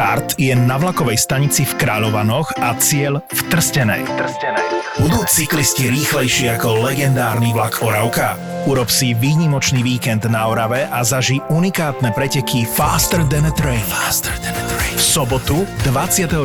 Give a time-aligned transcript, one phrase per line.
[0.00, 4.08] Štart je na vlakovej stanici v Kráľovanoch a cieľ v Trstenej.
[4.08, 4.66] Trstenej.
[4.96, 8.32] Budú cyklisti rýchlejší ako legendárny vlak Oravka?
[8.64, 13.84] Urob si výnimočný víkend na Orave a zaži unikátne preteky Faster than a Train.
[13.92, 14.69] Faster than a Train.
[15.10, 16.38] Sobotu 24.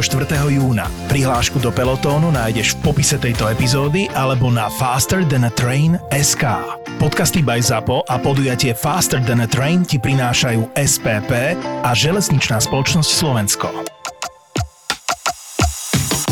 [0.50, 0.90] júna.
[1.06, 6.50] Prihlášku do pelotónu nájdeš v popise tejto epizódy alebo na Faster than a Train SK.
[6.98, 13.12] Podcasty by ZAPO a podujatie Faster than a Train ti prinášajú SPP a Železničná spoločnosť
[13.14, 13.95] Slovensko.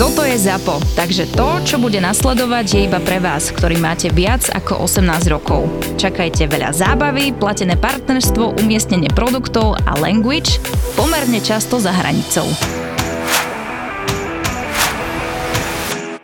[0.04, 4.52] Toto je ZAPO, takže to, čo bude nasledovať, je iba pre vás, ktorý máte viac
[4.52, 5.64] ako 18 rokov.
[5.96, 10.60] Čakajte veľa zábavy, platené partnerstvo, umiestnenie produktov a language
[11.00, 12.44] pomerne často za hranicou.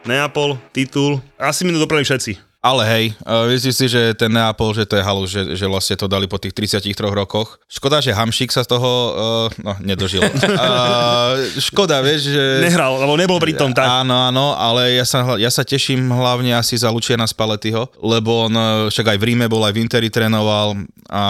[0.03, 2.48] Neapol, titul, asi mi to dopravili všetci.
[2.59, 5.95] Ale hej, uh, myslíš si, že ten Neapol, že to je halu, že, že vlastne
[5.95, 7.55] to dali po tých 33 rokoch.
[7.71, 10.19] Škoda, že Hamšík sa z toho, uh, no, nedožil.
[10.27, 12.43] uh, škoda, vieš, že...
[12.59, 13.87] Nehral, lebo nebol pri tom tak.
[13.87, 18.53] Áno, áno, ale ja sa, ja sa teším hlavne asi za Lučiana Spaletiho, lebo on
[18.91, 21.23] však aj v Ríme bol, aj v Interi trénoval a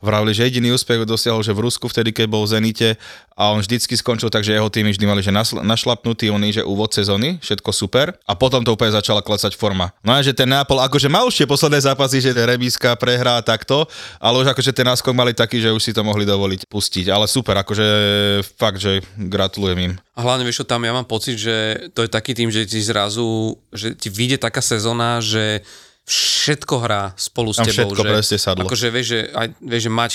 [0.00, 2.88] vravili, že jediný úspech dosiahol, že v Rusku vtedy, keď bol v Zenite
[3.40, 5.32] a on vždycky skončil tak, že jeho týmy vždy mali, že
[5.64, 9.94] našlapnutý, on že úvod sezóny, všetko super a potom to úplne začala klesať forma.
[10.02, 13.86] No a že ten Neapol akože mal už tie posledné zápasy, že remíska prehrá takto,
[14.18, 17.06] ale už akože ten náskok mali taký, že už si to mohli dovoliť pustiť.
[17.10, 17.86] Ale super, akože
[18.56, 19.92] fakt, že gratulujem im.
[20.14, 23.56] A hlavne vieš tam ja mám pocit, že to je taký tým, že ti zrazu,
[23.72, 25.64] že ti vyjde taká sezóna, že
[26.10, 27.94] všetko hrá spolu s Tam tebou.
[27.94, 28.66] všetko že, presne sadlo.
[28.66, 30.10] Akože vieš, že, aj, vieš, že mať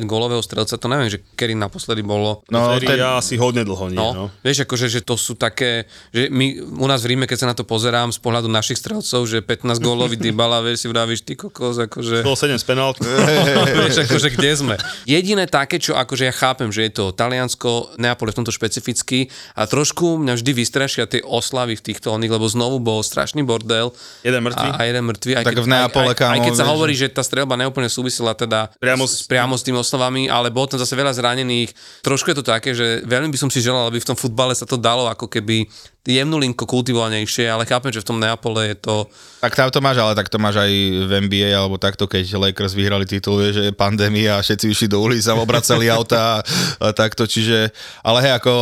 [0.00, 2.40] 40 golového strelca, to neviem, že kedy naposledy bolo.
[2.48, 4.24] No, ten, ja asi hodne dlho nie, No, no.
[4.40, 7.56] vieš, akože, že to sú také, že my u nás v Ríme, keď sa na
[7.56, 11.76] to pozerám z pohľadu našich strelcov, že 15 gólový Dybala, vieš, si vravíš, ty kokos,
[11.84, 12.24] akože...
[12.24, 12.96] 107 z penalt.
[13.84, 14.74] vieš, akože kde sme.
[15.04, 19.28] Jediné také, čo akože ja chápem, že je to Taliansko, Neapol je v tomto špecifický
[19.52, 23.92] a trošku mňa vždy vystrašia tie oslavy v týchto oných, lebo znovu bol strašný bordel.
[24.24, 24.68] Jeden mŕtvý.
[24.72, 25.25] A, a jeden mŕtvy.
[25.34, 27.90] Aj Tak keď, v Neapole, aj, aj, aj, keď sa hovorí, že tá strelba neúplne
[27.90, 31.74] súvisela teda Priamo s, priamo s tými oslavami, ale bolo tam zase veľa zranených.
[32.04, 34.68] Trošku je to také, že veľmi by som si želal, aby v tom futbale sa
[34.68, 35.66] to dalo ako keby
[36.06, 39.10] jemnú linko kultivovanejšie, ale chápem, že v tom Neapole je to...
[39.42, 40.70] tak tam to máš, ale tak to máš aj
[41.02, 44.86] v NBA, alebo takto, keď Lakers vyhrali titul, vieš, že je pandémia a všetci išli
[44.86, 46.42] do ulic a obracali auta a,
[46.78, 47.74] a takto, čiže,
[48.06, 48.52] ale hej, ako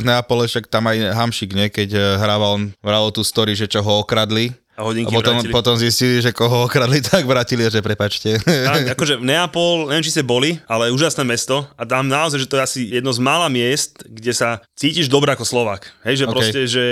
[0.00, 3.68] v Neapole, však tam aj Hamšik, nie, keď eh, hrával, on vral tú story, že
[3.68, 5.54] čo ho okradli, A hodinky a potom, vrátili.
[5.54, 8.42] potom zistili, že koho okradli, tak vrátili a že prepačte.
[8.42, 12.58] Tak, akože Neapol, neviem, či ste boli, ale úžasné mesto a tam naozaj, že to
[12.58, 15.94] je asi jedno z mála miest, kde sa cítiš dobre ako Slovak.
[16.02, 16.32] Hej, že OK.
[16.34, 16.84] proste, že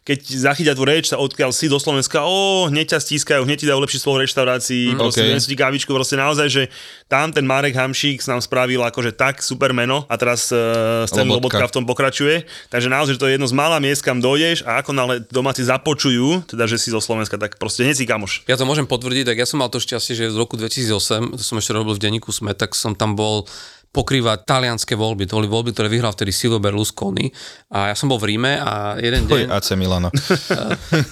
[0.00, 3.66] keď zachytia tú reč, sa odkiaľ si do Slovenska, o, hneď ťa stískajú, hneď ti
[3.68, 5.36] dajú lepší svoj reštaurácii, mm, proste OK.
[5.36, 5.44] okay.
[5.44, 6.62] ti kávičku, proste naozaj, že
[7.06, 11.60] tam ten Marek Hamšík nám spravil akože tak super meno a teraz uh, scén Lobotka.
[11.60, 14.64] Lobotka v tom pokračuje, takže naozaj, že to je jedno z mála miest, kam dojdeš
[14.64, 18.46] a ako nále domáci započujú, teda, že si zo Slovenska, tak proste si kamoš.
[18.46, 21.42] Ja to môžem potvrdiť, tak ja som mal to šťastie, že v roku 2008, to
[21.42, 23.50] som ešte robil v denníku SME, tak som tam bol
[23.96, 25.24] pokrývať talianské voľby.
[25.24, 27.32] To boli voľby, ktoré vyhral vtedy Silvio Berlusconi.
[27.72, 30.12] A ja som bol v Ríme a jeden Oj, deň, AC Milano.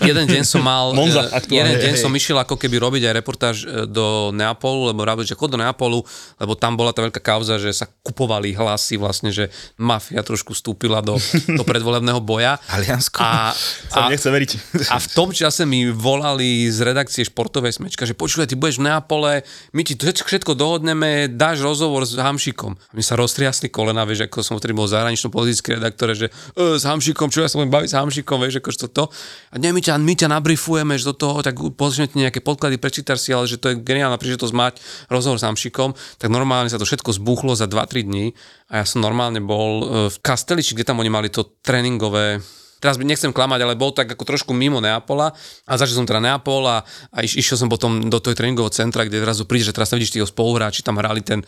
[0.04, 2.02] jeden deň som mal, Monza eh, aktuálne, jeden deň hej.
[2.04, 5.58] som išiel ako keby robiť aj reportáž eh, do Neapolu, lebo rábili, že chod do
[5.58, 6.04] Neapolu,
[6.36, 9.48] lebo tam bola tá veľká kauza, že sa kupovali hlasy vlastne, že
[9.80, 11.16] mafia trošku vstúpila do,
[11.48, 12.60] do predvolebného boja.
[12.68, 13.18] Taliansko?
[13.24, 13.56] A,
[13.88, 14.50] Som nechce veriť.
[14.92, 18.92] a v tom čase mi volali z redakcie športovej smečka, že počúvaj, ty budeš v
[18.92, 19.32] Neapole,
[19.72, 22.73] my ti to všetko dohodneme, dáš rozhovor s Hamšikom.
[22.76, 26.78] A mi sa roztriasli kolena, vieš, ako som vtedy bol zahranično politický redaktore, že e,
[26.78, 29.04] s Hamšikom, čo ja budem baviť s Hamšikom, vieš, ako to.
[29.52, 32.76] A nie, my ťa, my ťa nabrifujeme, že do toho, tak pozrieme ti nejaké podklady,
[32.76, 34.74] prečítaš si, ale že to je geniálna príležitosť mať
[35.08, 38.26] rozhovor s Hamšikom, tak normálne sa to všetko zbuchlo za 2-3 dní
[38.72, 42.40] a ja som normálne bol e, v Kasteliči, kde tam oni mali to tréningové
[42.84, 45.32] teraz nechcem klamať, ale bol tak ako trošku mimo Neapola
[45.64, 49.08] a začal som teda Neapol a, a iš, išiel som potom do toho tréningového centra,
[49.08, 51.40] kde zrazu príde, že teraz sa vidíš tí spoluhráči, tam hrali ten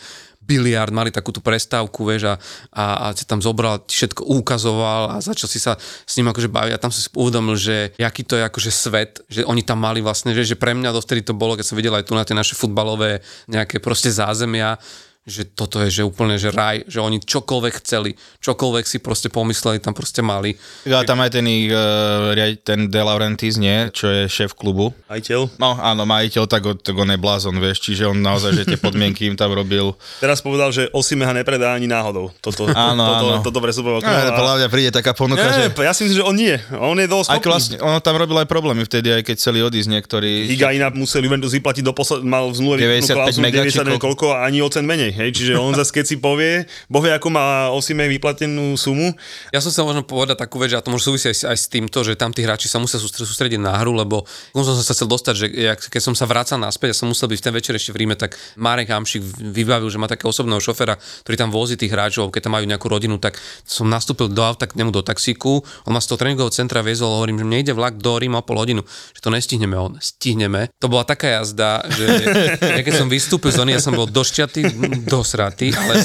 [0.46, 2.34] biliard, mali takúto prestávku, vieš, a,
[2.70, 6.72] a, a si tam zobral, všetko ukazoval a začal si sa s ním akože baviť
[6.72, 9.99] a tam som si uvedomil, že aký to je akože svet, že oni tam mali
[9.99, 12.38] vlastne, že, že pre mňa dovtedy to bolo, keď som videl aj tu na tie
[12.38, 13.20] naše futbalové
[13.50, 14.78] nejaké proste zázemia,
[15.26, 19.82] že toto je že úplne že raj, že oni čokoľvek chceli, čokoľvek si proste pomysleli,
[19.82, 20.55] tam proste mali.
[20.87, 21.67] Ja tam aj ten, ich,
[22.31, 24.94] riad- ten De Laurentiis, nie, čo je šéf klubu.
[25.11, 25.58] Majiteľ.
[25.58, 29.26] No áno, majiteľ, tak, tak on je blázon, vieš, čiže on naozaj, že tie podmienky
[29.26, 29.99] im tam robil.
[30.23, 32.31] Teraz povedal, že Osimeha nepredá ani náhodou.
[32.38, 33.43] Toto, Áno, toto, áno.
[33.43, 33.99] toto presupoval.
[34.06, 35.82] No, podľa mňa príde taká ponuka, Nie, že...
[35.82, 36.55] ja si myslím, že on nie.
[36.78, 40.46] On je dosť vlastne, ono tam robil aj problémy vtedy, aj keď chceli odísť niektorí.
[40.52, 43.87] Higa inak musel Juventus vyplatiť do posled, mal v zmluve 95 klauzulu mega, či 90
[43.87, 44.17] neviem koľko?
[44.17, 45.11] koľko a ani o cen menej.
[45.16, 49.16] Hej, čiže on zase keď si povie, bohvie ako má Osime vyplatenú sumu.
[49.50, 51.66] Ja som sa možno povedať takú vec, že a to môže súvisieť aj, aj s
[51.72, 55.34] týmto, že tam tí hráči sa musia sústrediť na hru, lebo som sa chcel dostať,
[55.34, 55.46] že
[55.88, 58.16] keď som sa vracal naspäť, ja som musel byť v ten večer ešte v Ríme,
[58.18, 62.50] tak Marek Hamšik vybavil, že má takého osobného šoféra, ktorý tam vozí tých hráčov, keď
[62.50, 66.00] tam majú nejakú rodinu, tak som nastúpil do auta k nemu do taxíku, on ma
[66.02, 68.84] z toho tréningového centra viezol, hovorím, že mne ide vlak do Ríma o pol hodinu,
[69.16, 70.68] že to nestihneme, on stihneme.
[70.82, 72.04] To bola taká jazda, že
[72.78, 74.62] ja keď som vystúpil z ja som bol došťatý,
[75.06, 76.03] dosratý, ale,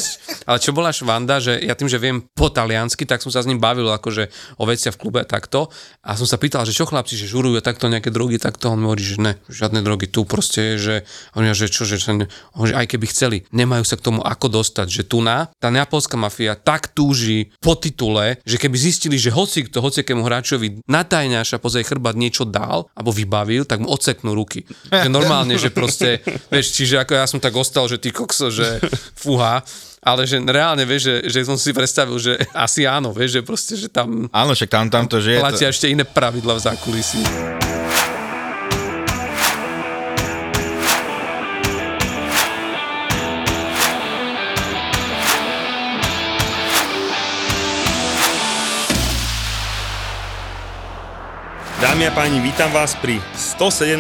[0.50, 3.50] ale čo bola švanda, že ja tým, že viem po taliansky, tak som sa s
[3.50, 4.30] ním bavil akože
[4.62, 5.74] o veciach v klube takto
[6.06, 9.02] a som sa pýtal, že čo chlapci, že žurujú takto nejaké drogy, takto on hovorí,
[9.02, 11.04] že ne, žiadne drogy tu proste, že
[11.34, 14.88] on že čo, že, že, že aj keby chceli, nemajú sa k tomu ako dostať,
[14.88, 19.68] že tu na, tá neapolská mafia tak túži po titule, že keby zistili, že hoci
[19.68, 24.64] kto, hociakému hráčovi natajňaša pozaj chrbát niečo dal alebo vybavil, tak mu odseknú ruky.
[24.92, 26.22] Že normálne, že proste,
[26.54, 28.80] vieš, čiže ako ja som tak ostal, že ty kokso, že
[29.16, 29.64] fúha,
[30.02, 33.74] ale že reálne, vieš, že, že som si predstavil, že asi áno, vieš, že proste,
[33.78, 34.26] že tam...
[34.34, 35.40] Áno, však tam, tam to žije.
[35.40, 35.74] Platia to...
[35.78, 37.22] ešte iné pravidla v zákulisí.
[51.82, 53.98] Dámy a páni, vítam vás pri 117.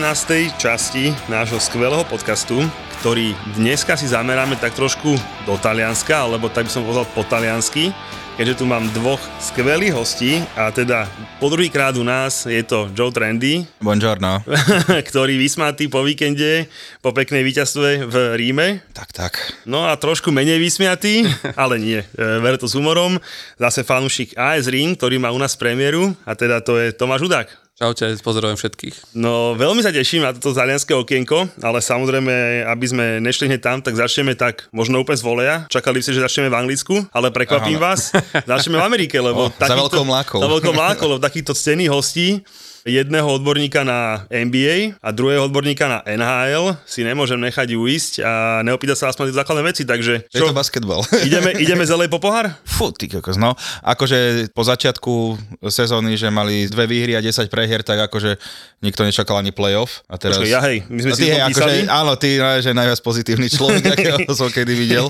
[0.57, 2.65] časti nášho skvelého podcastu,
[3.01, 5.17] ktorý dneska si zameráme tak trošku
[5.49, 7.89] do Talianska, alebo tak by som povedal po taliansky,
[8.37, 11.09] keďže tu mám dvoch skvelých hostí a teda
[11.41, 13.65] po druhýkrát u nás je to Joe Trendy.
[13.81, 14.45] Buongiorno.
[15.09, 16.69] ktorý vysmatý po víkende,
[17.01, 18.85] po peknej víťazstve v Ríme.
[18.93, 19.33] Tak, tak.
[19.65, 21.25] No a trošku menej vysmiatý,
[21.57, 22.05] ale nie, e,
[22.37, 23.17] ver to s humorom.
[23.57, 27.60] Zase fanúšik AS Rím, ktorý má u nás premiéru a teda to je Tomáš Udák.
[27.81, 29.17] Čaute, pozdravujem všetkých.
[29.17, 33.81] No, veľmi sa teším na toto talianské okienko, ale samozrejme, aby sme nešli hneď tam,
[33.81, 35.55] tak začneme tak možno úplne z voleja.
[35.65, 37.97] Čakali ste, že začneme v Anglicku, ale prekvapím Aha.
[37.97, 38.13] vás.
[38.45, 39.49] Začneme v Amerike, lebo...
[39.49, 40.39] Oh, takýto, za veľkou mlákou.
[40.45, 42.45] Za veľkou mlákou, lebo takýchto cených hostí
[42.85, 48.97] jedného odborníka na NBA a druhého odborníka na NHL si nemôžem nechať uísť a neopýtať
[48.97, 50.25] sa aspoň základné veci, takže...
[50.27, 50.49] Čo?
[50.49, 51.05] Je to basketbal.
[51.27, 52.49] ideme, ideme zelej po pohár?
[52.65, 53.53] Fú, ty kokos, no.
[53.85, 55.37] Akože po začiatku
[55.69, 58.41] sezóny, že mali dve výhry a 10 prehier, tak akože
[58.81, 60.01] nikto nečakal ani playoff.
[60.09, 60.41] A teraz...
[60.41, 63.83] Počkej, ja hej, my sme no, si hej, akože, Áno, ty že najviac pozitívny človek,
[63.93, 65.05] akého som kedy videl.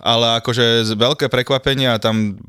[0.00, 2.40] Ale akože veľké prekvapenie a tam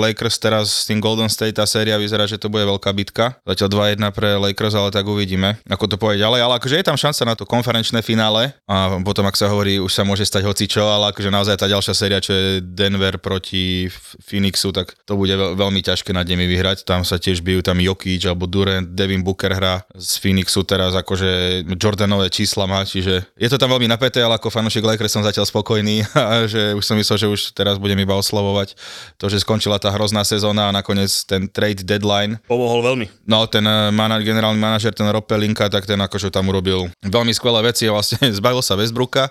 [0.00, 3.36] Lakers teraz s tým Golden State tá séria vyzerá, že to bude veľká bitka.
[3.44, 6.40] Zatiaľ 2-1 pre Lakers, ale tak uvidíme, ako to pôjde ďalej.
[6.46, 9.90] Ale akože je tam šanca na to konferenčné finále a potom, ak sa hovorí, už
[9.90, 13.90] sa môže stať hocičo, ale akože naozaj tá ďalšia séria, čo je Denver proti
[14.22, 16.86] Phoenixu, tak to bude veľmi ťažké nad nimi vyhrať.
[16.86, 21.64] Tam sa tiež bijú tam Jokic alebo Durant, Devin Booker hrá z Phoenixu teraz akože
[21.74, 25.48] Jordanové čísla má, čiže je to tam veľmi napäté, ale ako fanúšik Lakers som zatiaľ
[25.50, 28.78] spokojný a že už som myslel, že už teraz budem iba oslavovať
[29.18, 32.38] to, že skončila tá hrozná sezóna a nakoniec ten trade deadline.
[32.46, 33.06] Pomohol veľmi.
[33.24, 37.32] No, ten eh, manaž, generálny manažer, ten Rob Pelinka, tak ten akože tam urobil veľmi
[37.34, 39.30] skvelé veci a vlastne zbavil sa Westbrooka.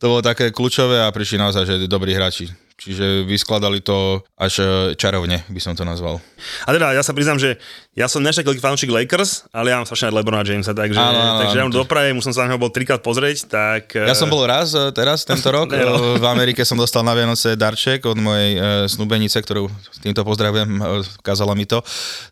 [0.00, 2.48] To bolo také kľúčové a prišli naozaj, že dobrí hráči.
[2.80, 4.66] Čiže vyskladali to až e,
[4.96, 6.16] čarovne, by som to nazval.
[6.64, 7.60] A teda ja sa priznám, že
[7.92, 11.38] ja som dnešný veľký fanúšik Lakers, ale ja mám strašne Lebrona Jamesa, takže, áno, áno,
[11.44, 14.00] takže ja mám dopraje, už som sa na neho bol trikrát pozrieť, tak...
[14.00, 16.16] Ja som bol raz e, teraz, tento rok, no.
[16.16, 18.56] v Amerike som dostal na Vianoce darček od mojej
[18.88, 19.68] snubenice, ktorú
[20.00, 20.80] týmto pozdravujem,
[21.20, 21.84] kázala mi to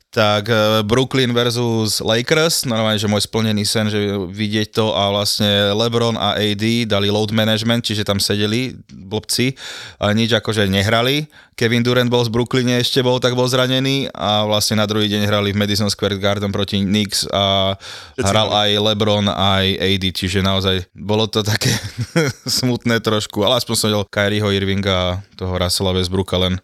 [0.08, 5.76] tak e, Brooklyn versus Lakers, normálne, že môj splnený sen, že vidieť to a vlastne
[5.76, 9.52] LeBron a AD dali load management, čiže tam sedeli blbci
[10.00, 11.28] a nič akože nehrali.
[11.60, 15.28] Kevin Durant bol z Brooklyne, ešte bol, tak bol zranený a vlastne na druhý deň
[15.28, 17.76] hrali v Madison Square Garden proti Knicks a
[18.16, 21.68] hral aj LeBron, aj AD, čiže naozaj bolo to také
[22.58, 26.56] smutné trošku, ale aspoň som videl Kyrieho Irvinga a toho Russella Westbrooka len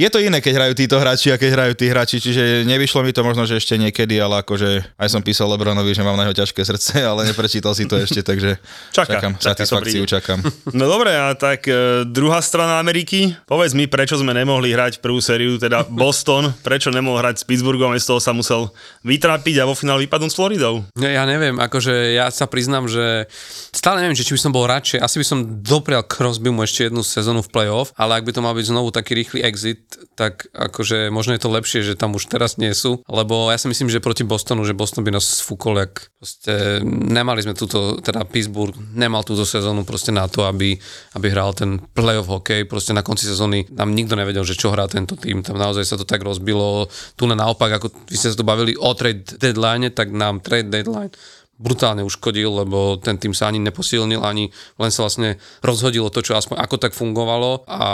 [0.00, 3.12] je to iné, keď hrajú títo hráči a keď hrajú tí hráči, čiže nevyšlo mi
[3.12, 6.40] to možno, že ešte niekedy, ale akože aj som písal Lebronovi, že mám na jeho
[6.40, 8.56] ťažké srdce, ale neprečítal si to ešte, takže
[8.96, 10.40] čaká, čakám, čaká, satisfakciu čakám.
[10.70, 15.18] No dobre, a tak e, druhá strana Ameriky, povedz mi, prečo sme nemohli hrať prvú
[15.20, 18.70] sériu, teda Boston, prečo nemohol hrať s Pittsburghom, z toho sa musel
[19.04, 20.86] vytrápiť a vo finále vypadnúť s Floridou.
[20.96, 23.26] Ja, ja neviem, akože ja sa priznám, že
[23.74, 26.88] stále neviem, či, či by som bol radšej, asi by som doprial Crosby mu ešte
[26.88, 30.46] jednu sezónu v playoff, ale ak by to mal byť znovu taký rýchly exit, tak
[30.52, 33.90] akože možno je to lepšie, že tam už teraz nie sú, lebo ja si myslím,
[33.90, 38.76] že proti Bostonu, že Boston by nás fúkol, jak proste nemali sme túto, teda Pittsburgh
[38.94, 40.78] nemal túto sezónu proste na to, aby,
[41.16, 44.86] aby hral ten playoff hokej, proste na konci sezóny nám nikto nevedel, že čo hrá
[44.86, 46.86] tento tým, tam naozaj sa to tak rozbilo,
[47.18, 50.70] tu na naopak, ako vy ste sa tu bavili o trade deadline, tak nám trade
[50.70, 51.12] deadline
[51.60, 54.48] brutálne uškodil, lebo ten tým sa ani neposilnil, ani
[54.80, 57.90] len sa vlastne rozhodilo to, čo aspoň ako tak fungovalo a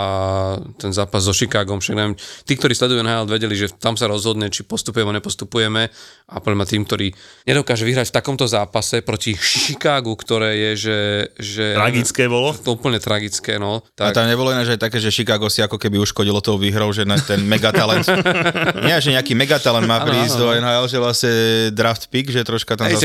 [0.79, 2.15] ten zápas so Chicagom, však neviem,
[2.47, 5.91] tí, ktorí sledujú NHL, vedeli, že tam sa rozhodne, či postupujeme, nepostupujeme
[6.31, 7.11] a podľa tým, ktorý
[7.43, 10.99] nedokáže vyhrať v takomto zápase proti Chicagu, ktoré je, že...
[11.35, 12.55] že Tragické bolo.
[12.55, 13.83] To úplne tragické, no.
[13.99, 14.15] Tak...
[14.15, 17.03] A tam nebolo iné, že také, že Chicago si ako keby uškodilo tou výhrou, že
[17.03, 18.07] na ten megatalent,
[18.87, 21.33] nie, že nejaký megatalent má prísť do NHL, že vlastne
[21.75, 23.03] draft pick, že troška tam Ej,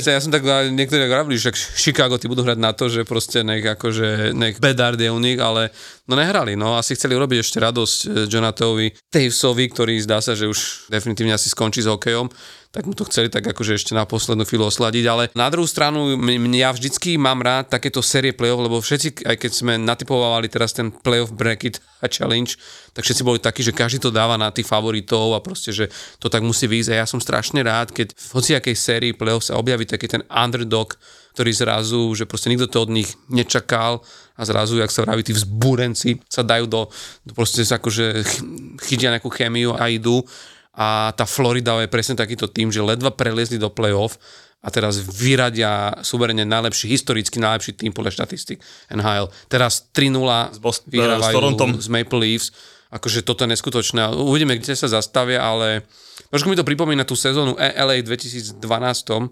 [0.00, 0.16] zasmetkovali.
[0.16, 0.42] ja som tak
[0.74, 4.62] niektorí tak hovorili, že Chicago tí budú hrať na to, že proste nech akože, nech
[4.62, 5.74] bedard je u nich, ale
[6.06, 10.46] no nehrali, no asi chceli urobiť ešte radosť eh, Jonatovi Tavesovi, ktorý zdá sa, že
[10.46, 12.30] už definitívne asi skončí s hokejom,
[12.68, 16.14] tak mu to chceli tak akože ešte na poslednú chvíľu osladiť, ale na druhú stranu
[16.20, 20.76] m- ja vždycky mám rád takéto série play-off, lebo všetci, aj keď sme natypovali teraz
[20.76, 22.60] ten play-off bracket a challenge,
[22.98, 25.86] tak všetci boli takí, že každý to dáva na tých favoritov a proste, že
[26.18, 29.54] to tak musí výjsť a ja som strašne rád, keď v hociakej sérii play-off sa
[29.54, 30.98] objaví taký ten underdog,
[31.38, 34.02] ktorý zrazu, že proste nikto to od nich nečakal
[34.34, 36.90] a zrazu, jak sa vraví, tí vzbúrenci sa dajú do,
[37.22, 38.42] do proste sa akože ch-
[38.82, 40.26] chytia nejakú chémiu a idú
[40.74, 44.18] a tá Florida je presne takýto tým, že ledva preliezli do play-off
[44.58, 48.58] a teraz vyradia suverene najlepší, historicky najlepší tým podľa štatistik
[48.90, 49.30] NHL.
[49.46, 50.18] Teraz 3-0
[50.50, 51.70] S Bos- vyhrávajú s Torontom.
[51.78, 52.50] z Maple Leafs.
[52.88, 54.16] Akože toto je neskutočné.
[54.16, 55.84] Uvidíme, kde sa zastavia, ale
[56.32, 58.56] trošku mi to pripomína tú sezónu E- LA 2012.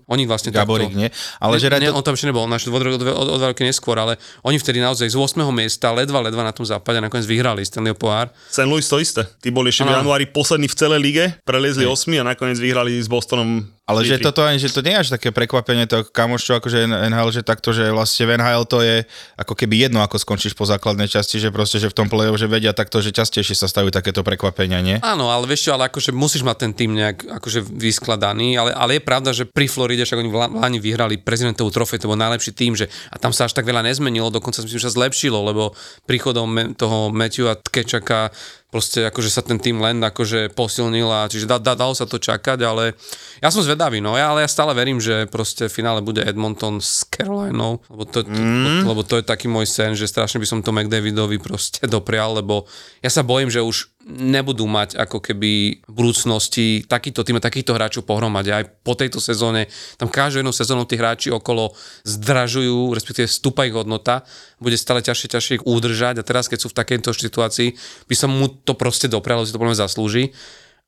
[0.04, 1.00] Oni vlastne Gaborik, takto...
[1.00, 1.08] nie?
[1.40, 4.20] Ale že ne, rád on tam ešte nebol, naš o, o, dva roky neskôr, ale
[4.44, 5.40] oni vtedy naozaj z 8.
[5.56, 8.28] miesta, ledva, ledva na tom západe nakoniec vyhrali Stanleyho pohár.
[8.52, 8.68] St.
[8.68, 9.24] Louis to isté.
[9.40, 13.08] Tí boli ešte v januári poslední v celej lige, preliezli 8 a nakoniec vyhrali s
[13.08, 14.26] Bostonom Ale že 4-3.
[14.26, 17.46] toto ani, že to nie je až také prekvapenie, to kamoš, čo akože NHL, že
[17.46, 19.06] takto, že vlastne v NHL to je
[19.38, 22.50] ako keby jedno, ako skončíš po základnej časti, že proste, že v tom play že
[22.50, 24.98] vedia takto, že častejšie sa stavujú takéto prekvapenia, nie?
[25.06, 28.98] Áno, ale vieš čo, ale akože musíš mať ten tým nejak akože vyskladaný, ale, ale
[28.98, 32.10] je pravda, že pri Floride, však oni v La- v Lani vyhrali prezidentovú trofej, to
[32.10, 34.90] bol najlepší tým, že a tam sa až tak veľa nezmenilo, dokonca si myslím, že
[34.90, 35.78] sa zlepšilo, lebo
[36.10, 38.34] príchodom toho Matthewa Tkečaka
[38.70, 42.18] proste akože sa ten tým len akože posilnil a čiže da, da, dalo sa to
[42.18, 42.98] čakať, ale
[43.38, 46.82] ja som zvedavý, no ja, ale ja stále verím, že proste v finále bude Edmonton
[46.82, 48.84] s Carolinou, lebo to, mm.
[48.84, 52.66] lebo to je taký môj sen, že strašne by som to McDavidovi proste doprial, lebo
[53.00, 57.74] ja sa bojím, že už nebudú mať ako keby v budúcnosti takýto tým a takýchto
[57.74, 58.54] hráčov pohromade.
[58.54, 59.66] Aj po tejto sezóne,
[59.98, 61.74] tam každú jednu sezónu tí hráči okolo
[62.06, 64.22] zdražujú, respektíve stúpa ich hodnota,
[64.62, 67.74] bude stále ťažšie, ťažšie ich udržať a teraz, keď sú v takejto situácii,
[68.06, 70.30] by som mu to proste doprial, si to podľa zaslúži.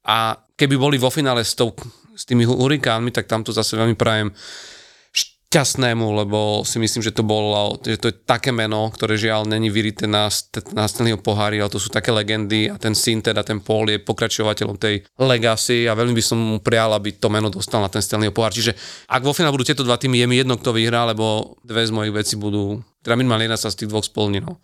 [0.06, 1.75] A keby boli vo finále s, tou,
[2.14, 4.30] s tými hurikánmi, tak tam to zase veľmi prajem
[5.49, 9.73] šťastnému, lebo si myslím, že to bolo, že to je také meno, ktoré žiaľ není
[9.73, 10.28] vyrité na,
[10.76, 13.97] na Stanleyho pohári, ale to sú také legendy a ten syn, teda ten Paul je
[13.97, 18.05] pokračovateľom tej legacy a veľmi by som mu prial, aby to meno dostal na ten
[18.05, 18.52] Stanleyho pohár.
[18.52, 18.76] Čiže
[19.09, 21.97] ak vo finále budú tieto dva týmy, je mi jedno, kto vyhrá, lebo dve z
[21.97, 24.45] mojich vecí budú, teda minimálne jedna sa z tých dvoch splní.
[24.45, 24.61] No.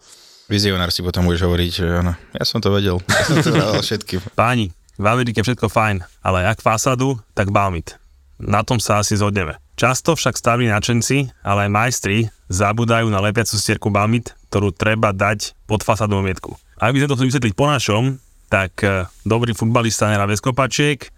[0.53, 3.81] Vizionár si potom budeš hovoriť, že áno, ja som to vedel, ja som to dával
[3.81, 4.21] všetkým.
[4.37, 4.69] Páni,
[5.01, 7.97] v Amerike všetko fajn, ale ak fasadu, tak balmit.
[8.37, 9.64] Na tom sa asi zhodneme.
[9.75, 15.59] Často však staví načenci, ale aj majstri zabudajú na lepiacu stierku balmit, ktorú treba dať
[15.67, 16.55] pod fasadovú mietku.
[16.79, 18.03] Ak by sme to chceli vysvetliť po našom,
[18.47, 21.11] tak eh, dobrý futbalista nehrá bez kopačiek,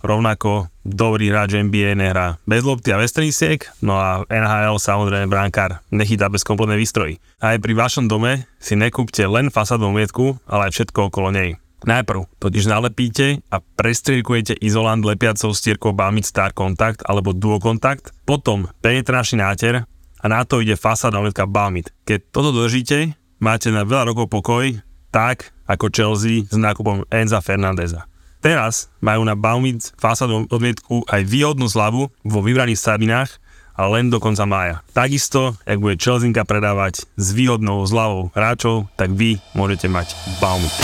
[0.00, 5.84] rovnako dobrý hráč NBA nehrá bez lopty a bez tenisiek, no a NHL samozrejme bránkár
[5.92, 7.20] nechytá bez kompletnej výstroji.
[7.44, 11.60] Aj pri vašom dome si nekúpte len fasadovú mietku, ale aj všetko okolo nej.
[11.86, 18.66] Najprv totiž nalepíte a prestriekujete izolant lepiacou stierkou Balmit Star Contact alebo Duo Contact, potom
[18.82, 19.86] penetračný náter
[20.18, 21.94] a na to ide fasádna letka Balmit.
[22.02, 24.74] Keď toto držíte, máte na veľa rokov pokoj,
[25.14, 28.08] tak ako Chelsea s nákupom Enza Fernandeza.
[28.38, 33.42] Teraz majú na Baumit fásadu odmietku aj výhodnú zľavu vo vybraných sabinách
[33.74, 34.82] a len do konca mája.
[34.94, 40.74] Takisto, ak bude Chelseanka predávať s výhodnou zľavou hráčov, tak vy môžete mať Baumit.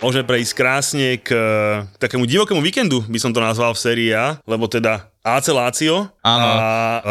[0.00, 1.40] Môžeme prejsť krásne k e,
[1.96, 6.46] takému divokému víkendu, by som to nazval v sérii A, lebo teda AC Lazio Áno.
[6.48, 6.56] a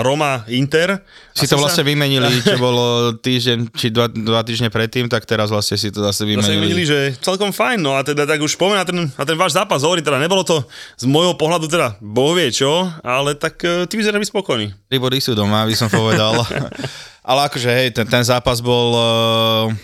[0.02, 0.98] Roma Inter.
[1.30, 5.54] Si to vlastne sa- vymenili, čo bolo týždeň či dva, dva týždne predtým, tak teraz
[5.54, 6.84] vlastne si to zase Zase vymenili, vymenili.
[6.84, 9.86] že celkom fajn, no a teda tak už poďme na ten, na ten váš zápas,
[9.86, 10.66] hovorím, teda nebolo to
[10.98, 14.74] z môjho pohľadu teda boh vie čo, ale tak e, ty vyzeráš byť spokojný.
[14.90, 16.42] Tri body sú doma, by som povedal.
[17.20, 19.04] Ale akože hej, ten, ten zápas bol uh,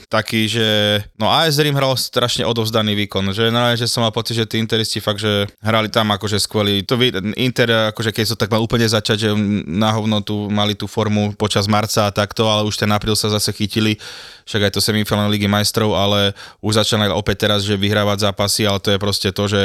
[0.07, 4.39] taký, že no AS Rím hral strašne odovzdaný výkon, že no, že som mal pocit,
[4.39, 6.81] že tí Interisti fakt, že hrali tam akože skvelý.
[6.87, 9.29] To vy, Inter, akože keď sa tak mal úplne začať, že
[9.67, 13.27] na hovno tu mali tú formu počas marca a takto, ale už ten apríl sa
[13.27, 13.99] zase chytili,
[14.45, 18.79] však aj to semifinálne Ligy majstrov, ale už začal opäť teraz, že vyhrávať zápasy, ale
[18.79, 19.61] to je proste to, že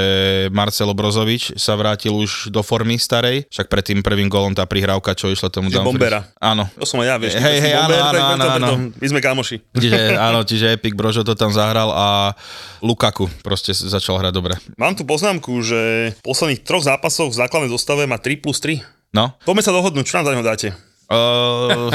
[0.51, 5.15] Marcelo Brozovič sa vrátil už do formy starej, však pred tým prvým golom tá prihrávka,
[5.15, 5.87] čo išlo tomu Dumfries.
[5.87, 6.21] Bombera.
[6.41, 6.67] Áno.
[6.81, 7.37] To som aj ja, vieš.
[7.37, 8.71] Hej, hej, áno, áno, áno, áno.
[8.97, 9.61] My sme kamoši.
[9.77, 12.33] Čiže, áno, čiže Epic Brožo to tam zahral a
[12.81, 14.55] Lukaku proste začal hrať dobre.
[14.81, 18.81] Mám tu poznámku, že v posledných troch zápasoch v základnej zostave má 3 plus 3.
[19.15, 19.35] No.
[19.43, 20.69] Poďme sa dohodnúť, čo nám za neho dáte?
[21.11, 21.91] Uh,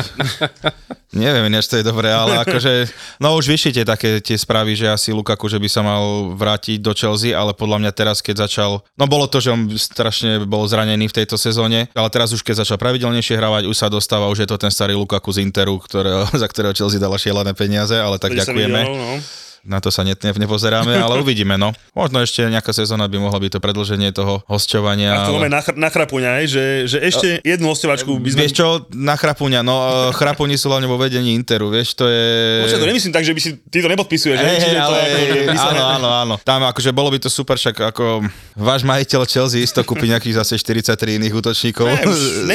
[1.16, 2.92] neviem, než to je dobré, ale akože,
[3.24, 6.84] no už vyšli tie také tie správy, že asi Lukaku, že by sa mal vrátiť
[6.84, 10.68] do Chelsea, ale podľa mňa teraz, keď začal, no bolo to, že on strašne bol
[10.68, 14.44] zranený v tejto sezóne, ale teraz už keď začal pravidelnejšie hravať, už sa dostáva, už
[14.44, 18.20] je to ten starý Lukaku z Interu, ktorého, za ktorého Chelsea dala šielené peniaze, ale
[18.20, 18.82] tak ďakujeme.
[18.84, 21.74] Videl, no na to sa net, nepozeráme, ale uvidíme, no.
[21.98, 25.12] Možno ešte nejaká sezóna by mohla byť to predlženie toho hosťovania.
[25.12, 25.50] A to ale...
[25.50, 28.40] na, na chrapuňa, že, že ešte a, jednu hostovačku by sme...
[28.46, 29.76] Vieš čo, na chrapuňa, no
[30.14, 32.26] chrapuni sú hlavne vo vedení Interu, vieš, to je...
[32.70, 35.00] Počkaj, to nemyslím tak, že by si ty to nepodpisuješ, hey, Čiže ale,
[35.74, 36.36] áno, áno, áno.
[36.46, 38.24] Tam akože bolo by to super, však ako
[38.56, 41.90] váš majiteľ Chelsea isto kúpi nejakých zase 43 iných útočníkov.
[41.90, 42.06] Ne,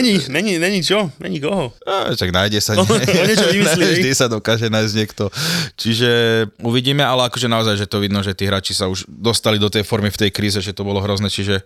[0.01, 1.75] není, není, není čo, není koho.
[1.85, 2.73] A, čak nájde sa.
[2.81, 3.85] No, nie, niečo vymyslí.
[4.01, 5.29] Vždy sa dokáže nájsť niekto.
[5.77, 6.11] Čiže
[6.65, 9.85] uvidíme, ale akože naozaj že to vidno, že tí hráči sa už dostali do tej
[9.85, 11.65] formy v tej kríze, že to bolo hrozné, čiže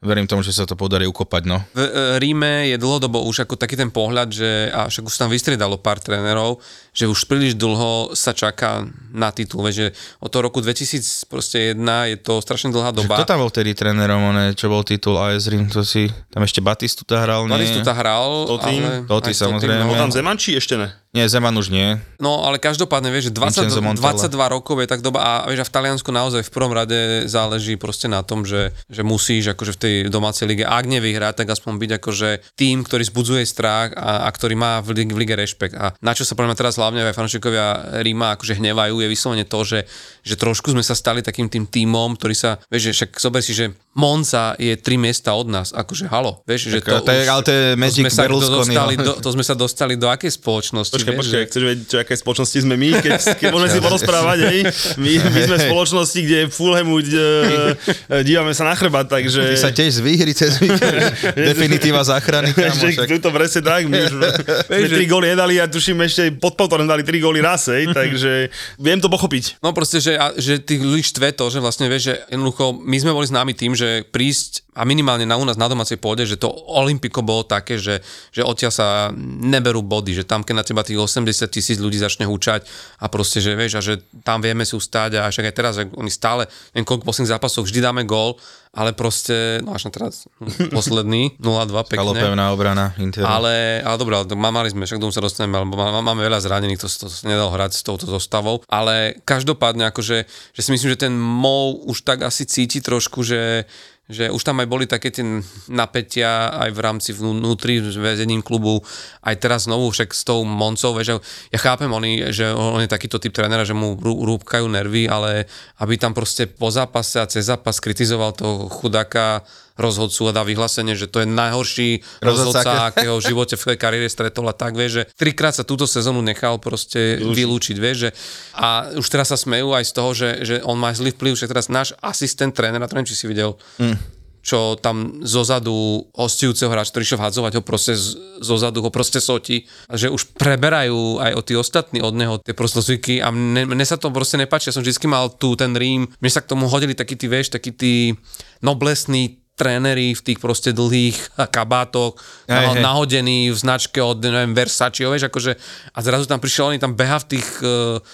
[0.00, 1.42] verím tomu, že sa to podarí ukopať.
[1.44, 1.60] No.
[1.76, 5.28] V e, Ríme je dlhodobo už ako taký ten pohľad, že a však už tam
[5.28, 6.56] vystriedalo pár trénerov,
[6.96, 9.92] že už príliš dlho sa čaká na titul, že
[10.24, 11.76] od toho roku 2001
[12.10, 13.20] je to strašne dlhá doba.
[13.20, 16.48] Že kto tam bol vtedy trénerom, one, čo bol titul AS Rím, to si, tam
[16.48, 17.60] ešte Batistuta hral, nie?
[17.60, 19.04] Batistuta hral, Toty, ale...
[19.04, 19.84] Toty, samozrejme.
[19.84, 20.88] Bol tam Zeman, či ešte ne?
[21.10, 21.98] Nie, Zeman už nie.
[22.22, 25.74] No, ale každopádne, vieš, že 20, 22 rokov je tak doba a vieš, a v
[25.74, 29.89] Taliansku naozaj v prvom rade záleží proste na tom, že, že musíš akože v tej
[30.08, 34.54] domácej lige, ak nevyhrať, tak aspoň byť akože tým, ktorý zbudzuje strach a, a ktorý
[34.56, 35.74] má v, lige, v lige rešpekt.
[35.76, 39.60] A na čo sa podľa teraz hlavne aj fanúšikovia Ríma akože hnevajú, je vyslovene to,
[39.66, 39.86] že,
[40.22, 43.52] že trošku sme sa stali takým tým týmom, ktorý sa, vieš, že však zober si,
[43.56, 47.42] že Monza je tri miesta od nás, akože halo, vieš, že to, to, je, ale
[47.42, 51.10] to je to sme, sa dostali do, to sme sa dostali do akej spoločnosti, Počkaj,
[51.10, 51.48] vieš, počkaj, že...
[51.50, 54.58] chceš vedieť, čo aké spoločnosti sme my, keď, keď môžeme si porozprávať, hej?
[54.94, 59.58] My, my sme v spoločnosti, kde Fulhamu uh, dívame sa na chrbát, takže...
[59.58, 60.60] Ty sa tiež z výhry cez
[61.48, 62.52] definitíva záchrany.
[62.52, 64.28] Tu to presne tak, my už sme
[65.00, 69.00] tri góly nedali a tuším ešte pod potom dali tri góly raz, hej, takže viem
[69.00, 69.64] to pochopiť.
[69.64, 72.96] No proste, že, a, že tých ľudí štve to, že vlastne vieš, že jednoducho my
[73.00, 76.38] sme boli známi tým, že prísť a minimálne na u nás na domácej pôde, že
[76.38, 78.86] to Olympiko bolo také, že, že odtiaľ sa
[79.18, 82.64] neberú body, že tam keď na teba tých 80 tisíc ľudí začne húčať
[83.02, 85.84] a proste, že vieš, a že tam vieme si ustať a však aj teraz, že
[85.90, 88.38] oni stále, neviem koľko posledných zápasov, vždy dáme gól,
[88.70, 90.30] ale proste, no až na teraz
[90.70, 92.14] posledný, 0-2 pekne.
[92.14, 93.26] pevná obrana Interu.
[93.26, 96.86] Ale, ale dobré, ale mali sme, však tomu sa dostaneme, lebo máme veľa zranených, to,
[96.86, 101.14] to, to nedal hrať s touto zostavou, ale každopádne akože, že si myslím, že ten
[101.18, 103.66] Mou už tak asi cíti trošku, že
[104.10, 105.22] že už tam aj boli také tie
[105.70, 108.82] napätia aj v rámci vnútri s vedením klubu,
[109.22, 111.16] aj teraz znovu však s tou Moncou, že
[111.54, 115.46] ja chápem, oni, že on je takýto typ trénera, že mu rúbkajú nervy, ale
[115.78, 119.46] aby tam proste po zápase a cez zápas kritizoval toho chudáka
[119.80, 124.46] rozhodcu a dá vyhlásenie, že to je najhorší rozhodca, akého v živote v kariére stretol
[124.46, 127.36] a tak, vieš, že trikrát sa túto sezónu nechal proste Vylúčiť.
[127.36, 128.10] vylúčiť, vieš, že
[128.54, 131.48] a už teraz sa smejú aj z toho, že, že on má zlý vplyv, že
[131.48, 133.96] teraz náš asistent trénera, neviem, či si videl, mm.
[134.44, 137.96] čo tam zozadu hostujúceho hráča, ktorý šiel vhadzovať ho proste
[138.40, 142.84] zozadu, ho proste soti, že už preberajú aj o tí ostatní od neho tie proste
[142.84, 146.08] zvyky a mne, mne sa to proste nepáči, ja som vždy mal tu ten Rím,
[146.08, 148.16] mne sa k tomu hodili takí tí, vieš, takí tí
[148.60, 152.16] noblesní tréneri v tých proste dlhých kabátoch,
[152.48, 152.80] hey.
[152.80, 155.52] nahodení v značke od, neviem, Versace, vieš, akože,
[155.92, 157.48] a zrazu tam prišiel, on tam beha v tých,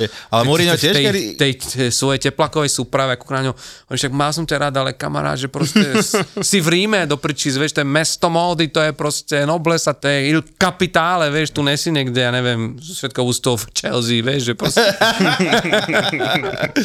[0.03, 3.53] je, ale Mourinho tiež, tej, tej, tej, tej, svojej teplakovej súprave, ako kráňo,
[3.87, 6.03] on však má som ťa rád, ale kamarát, že proste
[6.51, 10.11] si v Ríme do pričís, vieš, to je mesto módy, to je proste noblesa, to
[10.11, 14.55] je il capitále, vieš, tu nesi niekde, ja neviem, všetko ústov v Chelsea, vieš, že
[14.59, 14.83] proste.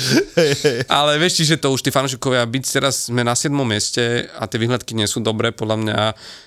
[0.97, 3.51] ale vieš, že to už tí fanúšikovia, byť teraz sme na 7.
[3.63, 5.97] mieste a tie výhľadky nie sú dobré, podľa mňa,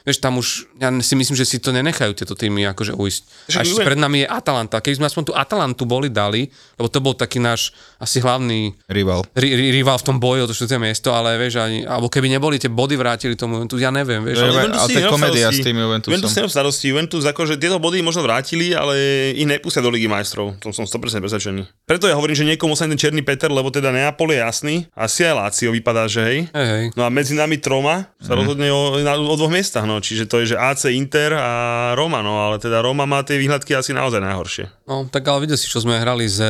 [0.04, 3.22] vieš, tam už, ja si myslím, že si to nenechajú tieto týmy akože ujsť.
[3.56, 4.84] A ešte Juve- pred nami je Atalanta.
[4.84, 9.24] Keby sme aspoň tú Atalantu boli dali, lebo to bol taký náš asi hlavný Rival.
[9.32, 12.28] ri, ri, rival v tom boji o to štvrté miesto, ale vieš, ani, alebo keby
[12.28, 14.44] neboli tie body vrátili tomu Juventus, ja neviem, vieš.
[14.44, 16.10] Ale Ale, Juventus ale to je komédia s tým Juventusom.
[16.12, 16.84] Juventus nemá starosti.
[16.90, 18.94] Juventus akože tieto body možno vrátili, ale
[19.32, 20.58] ich nepustia do Ligy majstrov.
[20.60, 21.62] To som 100% presvedčený.
[21.86, 24.74] Preto ja hovorím, že niekomu sa ten Černý Peter, lebo teda Neapol je jasný.
[24.92, 26.38] Asi aj Lazio vypadá, že hej.
[26.50, 26.84] hej.
[26.98, 28.38] No a medzi nami troma sa Mhm.
[28.40, 29.98] rozhodne o, o dvoch miestach, no.
[29.98, 31.50] Čiže to je, že AC Inter a
[31.92, 32.40] Roma, no.
[32.42, 34.64] Ale teda Roma má tie výhľadky asi naozaj najhoršie.
[34.84, 36.40] No, tak ale videl si, čo sme hrali z,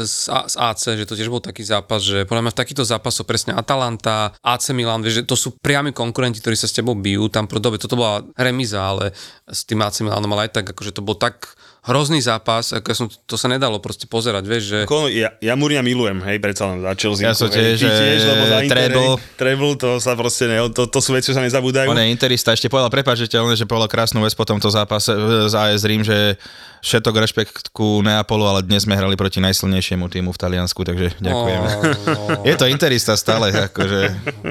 [0.00, 2.84] z, A- z AC, že to tiež bol taký zápas, že podľa mňa v takýchto
[2.84, 6.94] zápasoch presne Atalanta, AC Milan, vieš, že to sú priami konkurenti, ktorí sa s tebou
[6.94, 9.10] bijú, tam pro dobe, toto bola remíza, ale
[9.44, 13.06] s tým AC Milanom, ale aj tak, akože to bol tak hrozný zápas, ako som,
[13.06, 14.78] to sa nedalo proste pozerať, vieš, že...
[14.90, 17.22] Ako, ja, ja Mourinha milujem, hej, predsa len za Chelsea.
[17.22, 19.06] Ja som hej, tiež, že lebo za Inter, treble.
[19.06, 21.86] hej, treble, to sa proste ne, to, to sú veci, čo sa nezabúdajú.
[21.86, 24.66] On je interista, ešte povedal, prepáč, že, ťa len, že povedal krásnu vec po tomto
[24.66, 26.34] zápase e, z AS Rím, že
[26.86, 31.68] všetok rešpekt ku Neapolu, ale dnes sme hrali proti najsilnejšiemu týmu v Taliansku, takže ďakujeme.
[32.14, 34.00] Oh, Je to interista stále, akože...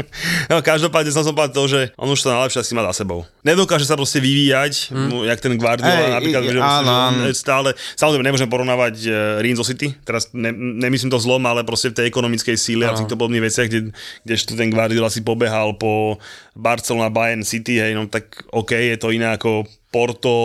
[0.52, 3.24] No, každopádne som som povedal to, že on už to najlepšie asi má za sebou.
[3.42, 5.26] Nedokáže sa proste vyvíjať, hmm.
[5.32, 6.94] jak ten Guardiola Ej, napríklad, i- že, áno,
[7.24, 11.64] že stále, samozrejme nemôžem porovnávať uh, Real so City, teraz ne, nemyslím to zlom, ale
[11.64, 13.96] proste v tej ekonomickej síle a v týchto podobných veciach, kde,
[14.28, 16.20] kdežto ten Guardiola si pobehal po
[16.52, 19.64] Barcelona, Bayern City, hej, no tak OK, je to iné ako
[19.96, 20.36] Porto,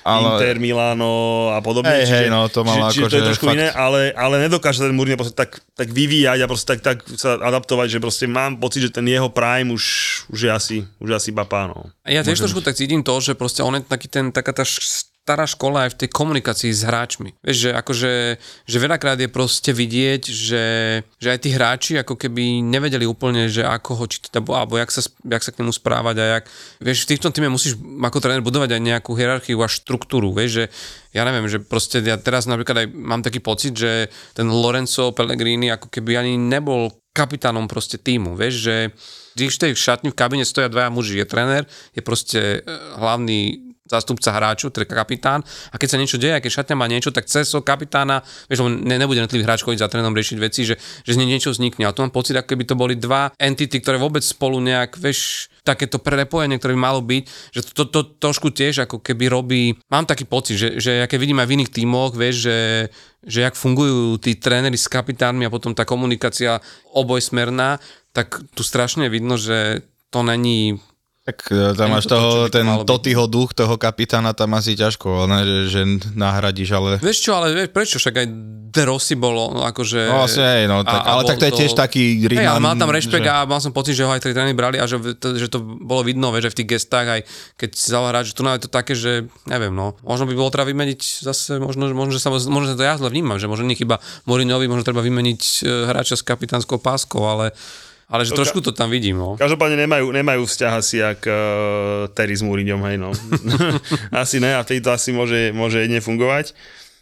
[0.00, 1.12] Ale- Inter, Milano
[1.52, 1.92] a podobne.
[1.92, 4.34] Hej, hej, no, to malo čiže, čiže to je akože trošku fakt- iné, ale, ale
[4.40, 8.24] nedokáže ten Mourinho proste tak, tak vyvíjať a proste tak, tak sa adaptovať, že proste
[8.24, 9.84] mám pocit, že ten jeho prime už,
[10.26, 11.92] už je asi, už je asi bapá, no.
[12.02, 15.12] Ja tiež trošku tak cítim to, že proste on je taký ten, taká tá š-
[15.26, 17.34] stará škola aj v tej komunikácii s hráčmi.
[17.42, 18.12] Vieš, že akože,
[18.62, 20.64] že veľakrát je proste vidieť, že,
[21.18, 24.94] že aj tí hráči ako keby nevedeli úplne, že ako ho či teda, alebo jak
[24.94, 26.44] sa, jak sa k nemu správať a jak,
[26.78, 30.64] vieš, v týchto týme musíš ako tréner budovať aj nejakú hierarchiu a štruktúru, vieš, že
[31.10, 35.74] ja neviem, že proste ja teraz napríklad aj mám taký pocit, že ten Lorenzo Pellegrini
[35.74, 38.76] ako keby ani nebol kapitánom proste týmu, vieš, že
[39.34, 42.58] když v tej šatni v kabine stoja dvaja muži, je tréner, je proste e,
[42.96, 45.40] hlavný zástupca hráčov, teda kapitán.
[45.70, 49.22] A keď sa niečo deje, keď šatňa má niečo, tak cez kapitána, vieš, ne, nebude
[49.22, 51.88] jednotlivý hráč chodiť za trénom riešiť veci, že, že z niečo vznikne.
[51.88, 55.48] A tu mám pocit, ako keby to boli dva entity, ktoré vôbec spolu nejak, vieš,
[55.66, 59.74] takéto prepojenie, ktoré by malo byť, že to, to, to trošku tiež ako keby robí,
[59.90, 62.58] mám taký pocit, že, že ja vidím aj v iných tímoch, vieš, že,
[63.26, 66.62] že jak fungujú tí tréneri s kapitánmi a potom tá komunikácia
[66.94, 67.82] obojsmerná,
[68.14, 69.82] tak tu strašne vidno, že
[70.14, 70.78] to není
[71.26, 72.62] Tak e, tam máš toho, to ten.
[72.86, 75.80] Totyho duch toho kapitána tam asi ťažko, ne, že, že
[76.14, 77.02] nahradíš, ale...
[77.02, 77.98] Vieš čo, ale vieš, prečo?
[77.98, 78.26] Však aj
[78.70, 80.06] De Rossi bolo, no akože...
[80.06, 82.62] No vlastne, hej, no, tak, ale bol tak to je tiež taký Hej, ale Riemann,
[82.62, 84.86] mal tam rešpekt že- a mal som pocit, že ho aj tí tréneri brali a
[84.86, 87.20] že, to, že to bolo vidno, vieš, že v tých gestách aj
[87.58, 90.54] keď si zal hrať, že tu je to také, že neviem, no, možno by bolo
[90.54, 93.66] treba vymeniť zase, možno, možno, že sa, možno sa to ja zle vnímam, že možno
[93.66, 93.98] nie chyba
[94.30, 97.56] Mourinhovi, možno treba vymeniť e, hráča s kapitánskou páskou, ale,
[98.06, 99.34] ale že trošku to tam vidím, no.
[99.34, 103.10] Každopádne nemajú, nemajú vzťah asi jak uh, Terry s Mourinhom, hej no.
[104.22, 106.54] asi ne a tejto asi môže, môže jedne fungovať.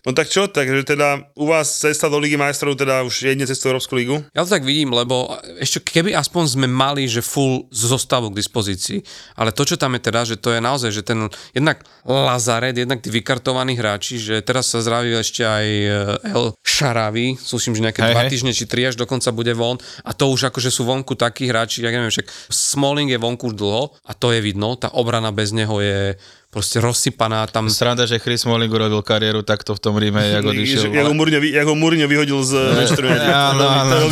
[0.04, 3.56] No tak čo, takže teda u vás cesta do Ligy majstrov teda už jedne cez
[3.56, 4.20] tú Európsku ligu?
[4.36, 9.00] Ja to tak vidím, lebo ešte keby aspoň sme mali, že full zostavu k dispozícii,
[9.40, 13.00] ale to, čo tam je teraz, že to je naozaj, že ten jednak Lazaret, jednak
[13.00, 18.04] tí vykartovaní hráči, že teraz sa zdraví ešte aj eh, El Sharavi, súšim, že nejaké
[18.04, 18.30] Hej, dva hej.
[18.36, 21.80] týždne či tri až dokonca bude von a to už akože sú vonku takí hráči,
[21.80, 25.56] ja neviem, však Smalling je vonku už dlho a to je vidno, tá obrana bez
[25.56, 26.20] neho je
[26.54, 27.66] proste rozsypaná tam.
[27.66, 30.94] Sranda, že Chris Smalling urobil kariéru takto v tom Ríme, jak odišiel.
[30.94, 33.10] Jak ho Mourinho, jak ho Mourinho vyhodil z Manchesteru.
[33.50, 34.06] Áno,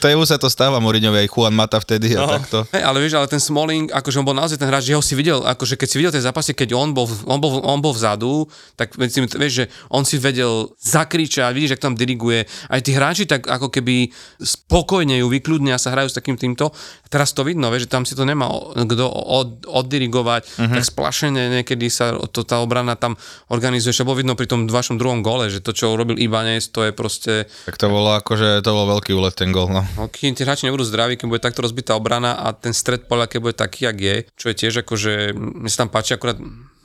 [0.00, 2.32] To je sa to stáva Mourinhovi, aj Juan Mata vtedy a No.
[2.40, 2.64] takto.
[2.72, 5.44] Ale vieš, ale ten Smalling, akože on bol naozaj ten hráč, že ho si videl,
[5.44, 8.96] akože keď si videl tie zápasy, keď on bol, on bol, on bol vzadu, tak
[8.96, 12.48] vieš, že on si vedel zakričať, vidíš, ak tam diriguje.
[12.72, 14.08] Aj tí hráči tak ako keby
[14.40, 16.72] spokojne ju vykľudnia sa hrajú s takým týmto.
[17.12, 20.74] Teraz to vidno, vieš, že tam si to nemá kto od, oddirigovať, uh-huh.
[20.78, 23.18] tak splašene niekedy sa to, tá obrana tam
[23.50, 23.90] organizuje.
[23.90, 26.92] Ešte bolo vidno pri tom vašom druhom gole, že to, čo urobil Ibanez, to je
[26.94, 29.82] proste Tak to bolo akože, to bol veľký úlet ten gol, no.
[29.98, 33.26] No, kým tí hráči nebudú zdraví, keď bude takto rozbitá obrana a ten stred poľa,
[33.26, 36.38] keď bude taký, jak je, čo je tiež akože, mne sa tam páči akurát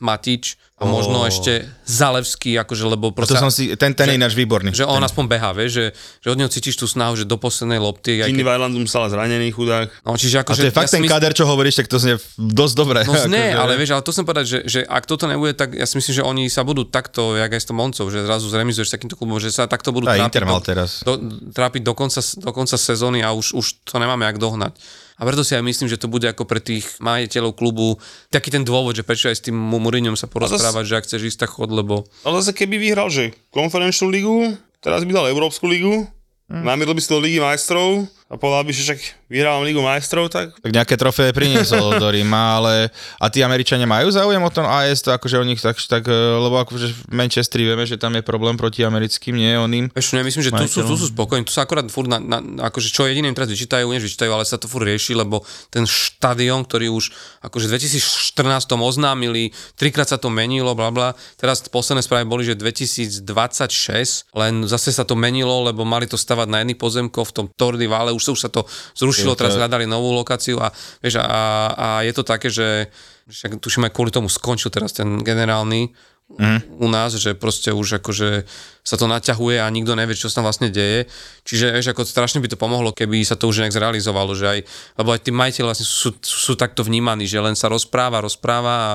[0.04, 1.30] Matič a možno Oh.
[1.30, 4.76] ešte Zalevský, akože, lebo To proste, som si, ten, ten je ináč výborný.
[4.76, 5.86] že on ten, aspoň behá, vieš, že,
[6.20, 8.20] že od neho cítiš tú snahu, že do poslednej lopty.
[8.20, 9.88] Aj Ginny keď, stále zranený chudák.
[10.04, 11.98] no, čiže a akože, to je fakt si ten myslím- kader, čo hovoríš, tak to
[11.98, 13.00] znie dosť dobre.
[13.04, 15.72] No znie, akože- ale vieš, ale to som povedať, že, že ak toto nebude, tak
[15.72, 18.46] ja si myslím, že oni sa budú takto, jak aj s tom Moncov, že zrazu
[18.48, 20.90] zremizuješ s takýmto klubom, že sa takto budú Aj trápiť, do, teraz.
[21.02, 21.14] do,
[21.50, 24.76] trápiť do, konca, do konca sezóny a už, už to nemáme jak dohnať.
[25.18, 28.02] A preto si aj myslím, že to bude ako pre tých majiteľov klubu
[28.34, 31.46] taký ten dôvod, že prečo aj s tým Mourinhom sa porozprávať, že ak chceš ísť,
[31.46, 32.08] tak chod, lebo...
[32.26, 36.10] Ale zase keby vyhral, že konferenčnú ligu, teraz by dal Európsku ligu,
[36.50, 36.64] mm.
[36.66, 40.58] namieril by si do Ligy majstrov, a povedal by, že však vyhrávam Ligu majstrov, tak...
[40.58, 42.90] Tak nejaké trofeje priniesol do Ríma, ale
[43.22, 46.18] a tí Američania majú záujem o tom AS, to akože o nich tak, tak e,
[46.42, 49.86] lebo akože v Manchestri vieme, že tam je problém proti americkým, nie oným.
[49.94, 52.42] Ešte myslím, že tu sú, tu sú spokojní, tu sa akorát furt, na, na,
[52.74, 56.66] akože čo jediným teraz vyčítajú, než vyčítajú, ale sa to furt rieši, lebo ten štadión,
[56.66, 57.14] ktorý už
[57.46, 62.58] akože v 2014 oznámili, trikrát sa to menilo, bla bla, teraz posledné správy boli, že
[62.58, 67.46] 2026, len zase sa to menilo, lebo mali to stavať na jedných pozemkoch v tom
[67.54, 68.64] Tordy Vale, už už, už sa to
[68.96, 70.72] zrušilo, teraz hľadali novú lokáciu a,
[71.04, 71.44] vieš, a,
[71.76, 72.88] a je to také, že
[73.28, 75.92] však tuším aj kvôli tomu skončil teraz ten generálny
[76.40, 76.80] mm.
[76.80, 78.48] u nás, že proste už akože
[78.84, 81.08] sa to naťahuje a nikto nevie, čo sa tam vlastne deje.
[81.48, 84.60] Čiže vieš, ako strašne by to pomohlo, keby sa to už nejak zrealizovalo, že aj,
[85.00, 88.74] lebo aj tí majiteľi vlastne sú, sú, sú takto vnímaní, že len sa rozpráva, rozpráva
[88.74, 88.92] a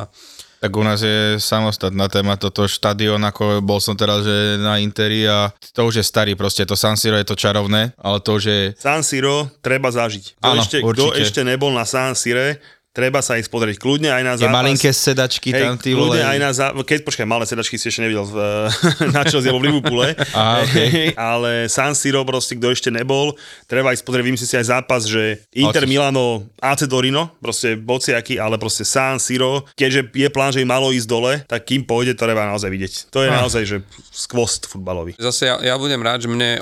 [0.59, 5.23] tak u nás je samostatná téma toto štadión, ako bol som teraz že na Interi
[5.25, 8.44] a to už je starý proste, to San Siro je to čarovné, ale to už
[8.44, 8.61] je...
[8.75, 10.38] San Siro treba zažiť.
[10.38, 12.59] Kto, Áno, ešte, kto ešte nebol na San Sire,
[12.92, 14.51] treba sa ísť pozrieť kľudne aj na zápas.
[14.51, 16.33] Je malinké sedačky hej, tam, ty kľudne vole.
[16.35, 18.37] aj na zápas, keď počkaj, malé sedačky si ešte nevidel v,
[19.14, 20.12] na Chelsea v Liverpoole.
[20.35, 21.14] Aha, okay.
[21.31, 23.37] ale San Siro proste, kto ešte nebol,
[23.70, 25.94] treba ísť pozrieť, vymyslieť si aj zápas, že Inter Okay.
[25.94, 30.90] Milano, AC Dorino, proste bociaky, ale proste San Siro, keďže je plán, že im malo
[30.90, 33.14] ísť dole, tak kým pôjde, to treba naozaj vidieť.
[33.14, 33.38] To je Ah.
[33.38, 33.77] naozaj, že
[34.11, 35.14] skvost futbalový.
[35.14, 36.59] Zase ja, ja budem rád, že mne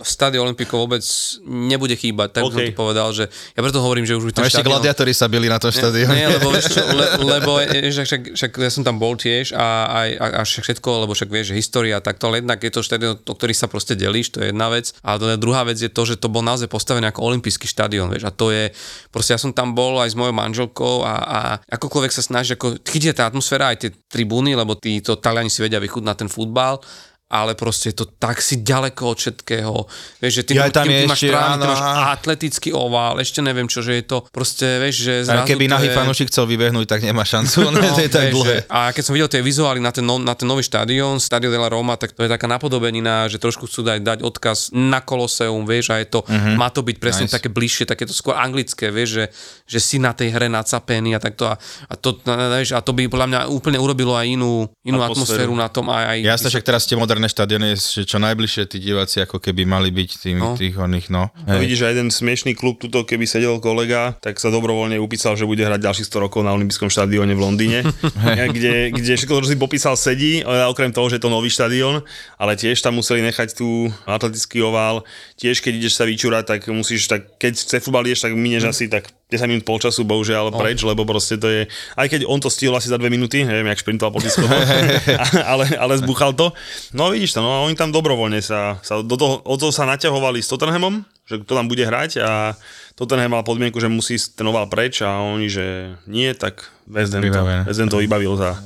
[0.00, 1.02] Stadio Olympiko vôbec
[1.44, 2.54] nebude chýbať, tak okay.
[2.54, 5.58] som to povedal, že ja preto hovorím, že už ten ešte gladiátori sa byli na
[5.70, 6.14] tom štadióne.
[6.18, 9.66] Nie, lebo, vieš čo, le, lebo však, však, však, ja som tam bol tiež a,
[9.86, 12.82] aj, a, a však všetko, lebo však vieš, že história takto, ale jednak je to
[12.82, 14.90] štadión, o ktorý sa proste delíš, to je jedna vec.
[15.06, 18.26] A je druhá vec je to, že to bol naozaj postavený ako olimpijský štadión, vieš,
[18.26, 18.74] a to je,
[19.14, 21.38] proste ja som tam bol aj s mojou manželkou a, a
[21.70, 25.78] akokoľvek sa snaží, ako chytia tá atmosféra, aj tie tribúny, lebo títo Taliani si vedia
[25.78, 26.82] vychutnať ten futbal,
[27.30, 29.86] ale proste je to tak si ďaleko od všetkého.
[30.18, 31.82] Vieš, že ty, Ja, ty, tam ty, je máš ešte, ty máš
[32.18, 35.72] atletický ovál, ešte neviem čo, že je to proste, vieš, že A zrazu keby to
[35.78, 35.94] nahý je...
[35.94, 38.56] fanúšik chcel vybehnúť, tak nemá šancu, no, to je tak vieš, dlhé.
[38.58, 41.54] že- A keď som videl tie vizuály na ten, no, na ten nový štadión, Stadio
[41.54, 45.62] della Roma, tak to je taká napodobenina, že trošku chcú dať, dať odkaz na Koloseum,
[45.62, 46.58] vieš, a je to, mm-hmm.
[46.58, 47.36] má to byť presne Nice.
[47.38, 49.24] také bližšie, také to skôr anglické, vieš, že,
[49.70, 51.54] že si na tej hre nacapený a takto a,
[51.86, 55.52] a, to, vieš, a to by podľa mňa úplne urobilo aj inú, inú Atmosféru.
[55.52, 58.80] atmosféru na tom aj, aj Jasné, však teraz tie moderné štadióny, že čo najbližšie tí
[58.80, 60.56] diváci ako keby mali byť tým, No.
[60.56, 61.28] tých oných, no.
[61.44, 61.60] Hej.
[61.60, 65.60] vidíš, že jeden smiešný klub tuto, keby sedel kolega, tak sa dobrovoľne upísal, že bude
[65.60, 67.78] hrať ďalších 100 rokov na olympijskom štadióne v Londýne,
[68.56, 72.00] kde, kde všetko, čo si popísal, sedí, okrem toho, že je to nový štadión,
[72.40, 75.04] ale tiež tam museli nechať tú atletický ovál.
[75.36, 78.88] Tiež keď ideš sa vyčúrať, tak musíš, tak keď chce futbal ideš, tak minieš asi
[78.88, 81.62] tak 10 minút polčasu, bohužiaľ preč, lebo proste to je,
[81.94, 84.20] aj keď on to stihol asi za dve minúty, neviem, jak šprintoval po
[85.54, 86.50] ale, ale zbuchal to.
[86.90, 90.42] No vidíš to, no oni tam dobrovoľne sa, sa do toho, od toho sa naťahovali
[90.42, 92.58] s Tottenhamom, že kto tam bude hrať a
[92.98, 97.22] Tottenham mal podmienku, že musí ten oval preč a oni, že nie, tak West Ham
[97.22, 97.62] to, Vybavené.
[97.64, 98.58] West Ham to vybavil za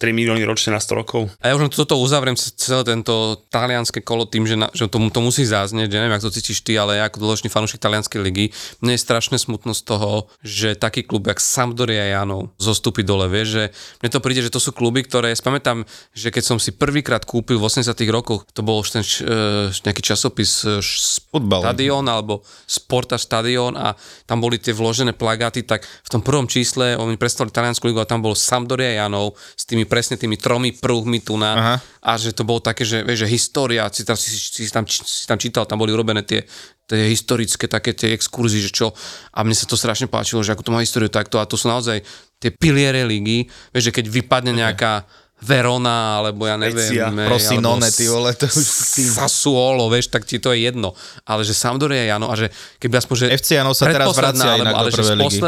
[0.00, 1.28] 3 milióny ročne na 100 rokov.
[1.44, 4.88] A ja už len toto uzavriem ce- celé tento talianské kolo tým, že, na, že
[4.88, 7.76] to, to musí záznieť, že neviem, ako to cítiš ty, ale ja ako dlhočný fanúšik
[7.76, 8.48] talianskej ligy,
[8.80, 13.48] mne je strašne smutno z toho, že taký klub, jak Sampdoria Janov, zostupí dole, vieš,
[13.52, 13.64] že
[14.00, 15.84] mne to príde, že to sú kluby, ktoré, ja si pamätám,
[16.16, 19.68] že keď som si prvýkrát kúpil v 80 rokoch, to bol už ten š- e,
[19.84, 20.80] nejaký časopis e,
[21.28, 21.60] Futbal.
[21.60, 23.92] Stadion alebo Sporta Stadion a
[24.24, 28.08] tam boli tie vložené plagáty, tak v tom prvom čísle oni predstavili taliansku ligu a
[28.08, 31.74] tam bol Sampdoria Janov s tými presne tými tromi prúhmi tu na Aha.
[31.82, 35.26] a že to bolo také, že, vieš, že história, si tam, si, si, tam, si
[35.26, 36.46] tam čítal, tam boli urobené tie,
[36.86, 38.94] tie historické také tie exkurzy, že čo
[39.34, 41.66] a mne sa to strašne páčilo, že ako to má históriu takto a to sú
[41.66, 42.06] naozaj
[42.38, 47.88] tie piliere ligy, vieš, že keď vypadne nejaká Verona, alebo ja neviem, Spezia, hej, Frosinone,
[47.88, 49.08] alebo ty vole, to už tým.
[49.08, 50.92] Sassuolo, vieš, tak ti to je jedno.
[51.24, 53.26] Ale že Sampdoria Jano a že keby aspoň, že...
[53.40, 55.40] FC Janov sa teraz vracia inak do ale že prvej z ligy.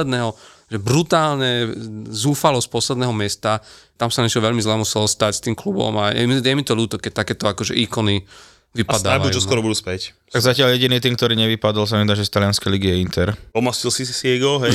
[0.73, 1.69] Že brutálne
[2.09, 3.61] zúfalo z posledného miesta,
[4.01, 6.65] tam sa niečo veľmi zle muselo stať s tým klubom a je, mi- je mi
[6.65, 8.27] to ľúto, keď takéto akože ikony A
[8.73, 9.29] vypadávajú.
[9.29, 9.47] snáď čo no.
[9.47, 10.17] skoro budú späť.
[10.33, 13.29] Tak zatiaľ jediný tým, ktorý nevypadol, sa mi dá, že z talianskej ligy je Inter.
[13.53, 14.73] Pomastil si si jego, hej?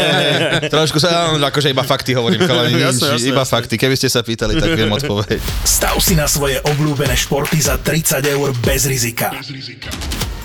[0.72, 3.52] Trošku sa, akože iba fakty hovorím, chalani, nič, Jasné, jasné, iba jasné.
[3.52, 3.74] fakty.
[3.76, 5.44] Keby ste sa pýtali, tak viem odpovedať.
[5.60, 9.28] Stav si na svoje obľúbené športy za 30 eur bez rizika.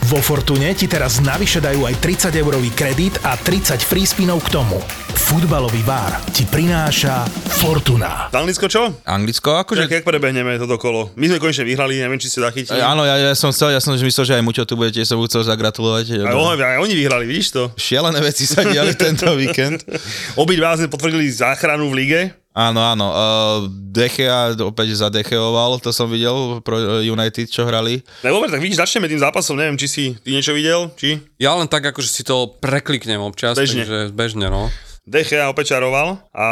[0.08, 4.56] Vo Fortune ti teraz navyše dajú aj 30 eurový kredit a 30 free spinov k
[4.56, 4.80] tomu.
[5.20, 7.28] Futbalový bar ti prináša
[7.60, 8.32] Fortuna.
[8.32, 9.04] Anglicko čo?
[9.04, 9.84] Anglicko, akože...
[9.84, 11.12] Tak, jak prebehneme toto kolo?
[11.20, 12.80] My sme konečne vyhrali, neviem, či ste zachytili.
[12.80, 15.20] E, Áno, ja, ja som chcel, ja som myslel, že aj Muťo tu budete, som
[15.28, 16.24] chcel zagratulovať.
[16.24, 17.64] Aj, oni, aj oni vyhrali, vidíš to?
[17.76, 19.84] Šialené veci sa diali tento víkend.
[20.40, 22.22] Obidva sme potvrdili záchranu v lige.
[22.58, 23.08] Áno, áno.
[23.14, 28.02] Uh, Dechea opäť zadecheoval, to som videl pro United, čo hrali.
[28.26, 31.22] No dobre, tak vidíš, začneme tým zápasom, neviem, či si ty niečo videl, či?
[31.38, 33.86] Ja len tak akože si to prekliknem občas, Bežne.
[33.86, 34.74] takže bežne, no.
[35.06, 36.48] Dechea opečaroval a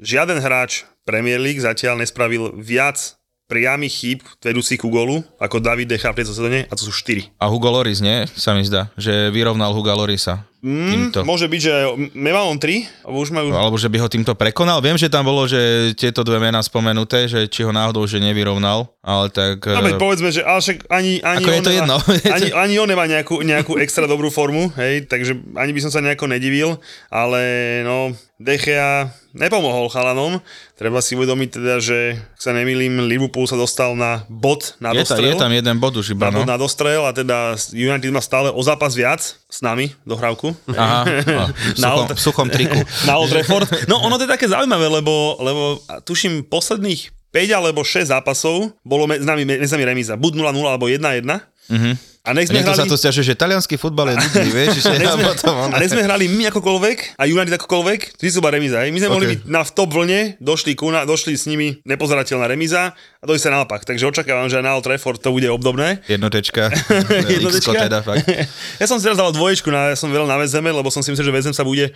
[0.00, 6.14] žiaden hráč Premier League zatiaľ nespravil viac priamých chýb vedúcich ku golu ako David Decha
[6.14, 7.34] v tejto sezóne a to sú 4.
[7.42, 8.24] A Hugo Loris, nie?
[8.38, 10.46] Sa mi zdá, že vyrovnal Hugo Lorisa.
[10.60, 11.24] Mm, Týmto.
[11.24, 11.72] môže byť, že
[12.12, 13.48] nemá on 3, alebo už majú...
[13.48, 14.84] Alebo že by ho týmto prekonal.
[14.84, 18.84] Viem, že tam bolo, že tieto dve mená spomenuté, že či ho náhodou, že nevyrovnal,
[19.00, 19.64] ale tak...
[19.64, 21.96] No veď eh, povedzme, že ale však ani, ani, Ako je on to nemá, jedno.
[22.36, 26.04] ani, ani on nemá nejakú, nejakú extra dobrú formu, hej, takže ani by som sa
[26.04, 26.76] nejako nedivil,
[27.08, 27.40] ale
[27.80, 30.44] no, Dechea nepomohol chalanom.
[30.76, 35.08] Treba si uvedomiť teda, že, ak sa nemýlim, Liverpool sa dostal na bod na je,
[35.08, 35.32] dostrel.
[35.32, 36.44] je tam jeden bod už na iba, no.
[36.44, 40.54] bod na dostrel a teda United má stále o zápas viac s nami dohrávku.
[40.72, 41.04] Aha,
[41.74, 42.78] v Na suchom, Old- suchom triku.
[43.08, 43.66] na Old Trafford.
[43.84, 45.62] No ono to je také zaujímavé, lebo, lebo
[46.02, 50.14] tuším posledných 5 alebo 6 zápasov bolo medzi nami, medzi nami remíza.
[50.14, 51.26] Buď 0-0 alebo 1-1.
[51.70, 51.92] Mhm.
[52.20, 52.90] A nech A sme sa hrali...
[52.92, 55.68] tu stiažuje, že talianský futbal je nudný, vieš, že A sme, potom on...
[55.72, 58.88] a nech sme hrali my akokoľvek a United akokoľvek, vždy sú hej.
[58.92, 59.16] My sme okay.
[59.16, 63.24] mohli byť na v top vlne, došli, ku, na, došli s nimi nepozerateľná remíza a
[63.24, 63.88] to sa naopak.
[63.88, 66.04] Takže očakávam, že na Old Trafford to bude obdobné.
[66.12, 66.68] Jednotečka.
[67.40, 67.88] Jednotečka.
[67.88, 68.28] Teda, fakt.
[68.76, 71.08] ja som si teraz dal dvoječku, na, ja som veľa na Vezeme, lebo som si
[71.08, 71.88] myslel, že Vezem sa bude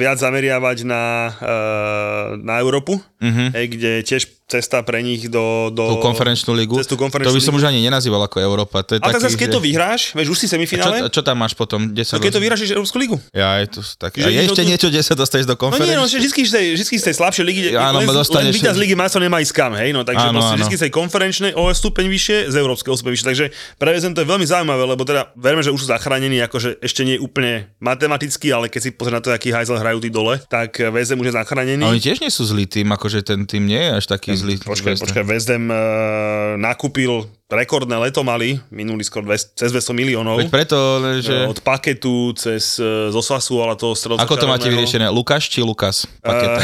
[0.00, 3.48] viac zameriavať na, uh, na Európu, mm-hmm.
[3.52, 5.74] kde tiež cesta pre nich do...
[5.74, 5.98] do.
[5.98, 6.78] Tú konferenčnú ligu.
[6.78, 7.66] Cez tú konferenčnú to by som ligu.
[7.66, 8.86] už ani nenazýval ako Európa.
[8.86, 11.42] To je tak taký, zase, keď to vyhráš, vieš, už si čo, semifinále, čo tam
[11.42, 11.90] máš potom?
[11.90, 13.18] 10 no keď to vyhráš, Európsku ligu.
[13.34, 14.14] Ja, je to tak.
[14.14, 16.46] Že A je ešte do- niečo, kde sa dostaneš do No nie, no, že vždy
[16.46, 19.42] z tej, vždy z tej slabšej ligy, Áno, len, len dostaneš- víťaz ligy majstrov nemá
[19.42, 20.62] ísť kam, hej, no, takže Áno, proste áno.
[20.62, 23.44] vždy z tej konferenčnej o stupeň vyššie, z európskeho stupeň vyššie, takže
[23.82, 27.18] prevezem to je veľmi zaujímavé, lebo teda verme, že už sú zachránení, akože ešte nie
[27.18, 31.18] úplne matematicky, ale keď si pozrieš na to, aký hajzel hrajú tí dole, tak VZM
[31.18, 31.82] už je zachránený.
[31.82, 34.54] A oni tiež nie sú zlý tým, akože ten tým nie je až taký zlý.
[34.60, 40.42] Počkaj, počkaj, Vezdem uh, nakúpil rekordné leto mali, minulý skoro 200, cez 200 miliónov.
[40.42, 41.30] Veď preto, že...
[41.30, 41.36] Že...
[41.46, 45.06] Od paketu cez uh, zo Sasu, ale to strelca Ako to máte vyriešené?
[45.14, 46.10] Lukáš či Lukas?
[46.26, 46.58] Paketa.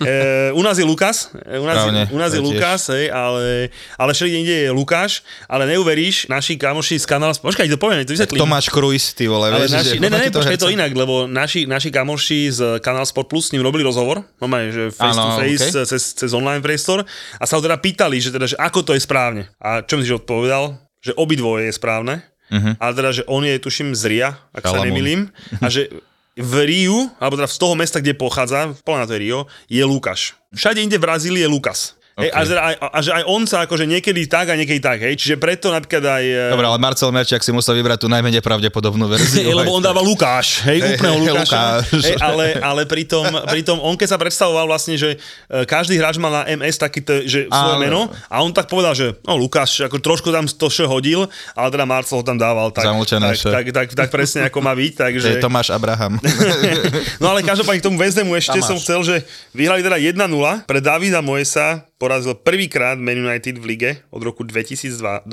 [0.00, 2.40] Eh, u nás je Lukas, u nás, Správne, je, u nás je.
[2.40, 3.68] Lukas, hej, ale,
[4.00, 8.16] ale všade inde je Lukáš, ale neuveríš, naši kamoši z kanála, počkaj, to poviem, to
[8.16, 8.40] vysvetlím.
[8.40, 11.28] Tomáš Kruis, ty vole, ale vieš, naši, že ne, ne, ne, počkaj, to inak, lebo
[11.28, 15.36] naši, naši kamoši z Kanál Sport Plus s ním robili rozhovor, normálne, že face Áno,
[15.36, 15.84] to face, okej.
[15.92, 17.04] cez, cez online priestor
[17.36, 19.52] a sa ho teda pýtali, že teda, že ako to je správne.
[19.60, 20.78] A čo že odpovedal?
[21.02, 22.14] Že obidvoje je správne,
[22.50, 22.78] Mhm.
[22.78, 24.86] ale teda, že on je, tuším, z Ria, ak sa Kalamon.
[24.86, 25.20] nemýlim,
[25.58, 25.86] a že
[26.34, 30.34] v Riu, alebo teda z toho mesta, kde pochádza, plná to je Rio, je Lukáš.
[30.50, 31.94] Všade inde v Brazílii je Lukas.
[32.20, 35.14] Hej, a, aj, a že aj on sa akože niekedy tak a niekedy tak, hej,
[35.16, 36.24] čiže preto napríklad aj...
[36.24, 39.44] e, Dobre, ale Marcel Merčiak si musel vybrať tú najmenej pravdepodobnú verziu.
[39.50, 41.56] Hej, lebo on dáva Lukáš, hej, Hej, úplného hej, Lukáša.
[41.56, 42.02] Lukáš.
[42.04, 46.30] Hej, ale, ale pritom, pritom on keď sa predstavoval vlastne, že e, každý hráč mal
[46.30, 47.82] na MS taký, že svoje Áno.
[47.82, 51.68] meno a on tak povedal, že no Lukáš, ako trošku tam to še hodil, ale
[51.72, 53.50] teda Marcel ho tam dával tak, Zamlčané tak, še.
[53.50, 55.28] tak, tak, tak, presne ako má byť, Že takže...
[55.32, 56.18] je Tomáš Abraham.
[57.22, 58.68] No ale každopádne k tomu Vezdemu ešte Tamáš.
[58.68, 59.14] som chcel, že
[59.52, 60.16] vyhrali teda 1-0,
[60.64, 65.30] pre Davida Moesa porazil prvýkrát Man United v lige od roku 2012,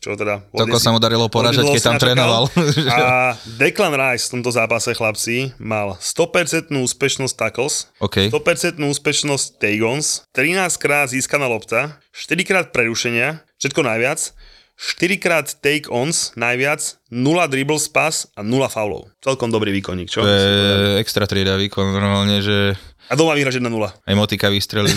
[0.00, 0.40] čo teda...
[0.56, 2.48] Toľko sa mu darilo poražať, keď tam trénoval.
[2.96, 8.32] A Declan Rice v tomto zápase, chlapci, mal 100% úspešnosť tackles, OK.
[8.32, 14.32] 100% úspešnosť take-ons, 13 krát získaná lopta, 4 krát prerušenia, všetko najviac,
[14.80, 17.20] 4 krát take-ons najviac, 0
[17.52, 19.12] dribbles pass a 0 faulov.
[19.20, 20.24] Celkom dobrý výkonník, čo?
[20.24, 23.68] To je extra trieda výkon, normálne, že A doma vyhraš 1-0.
[23.70, 24.92] aj motika vystrelí.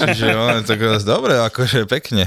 [0.00, 2.26] Čiže on, tak dobre, akože pekne.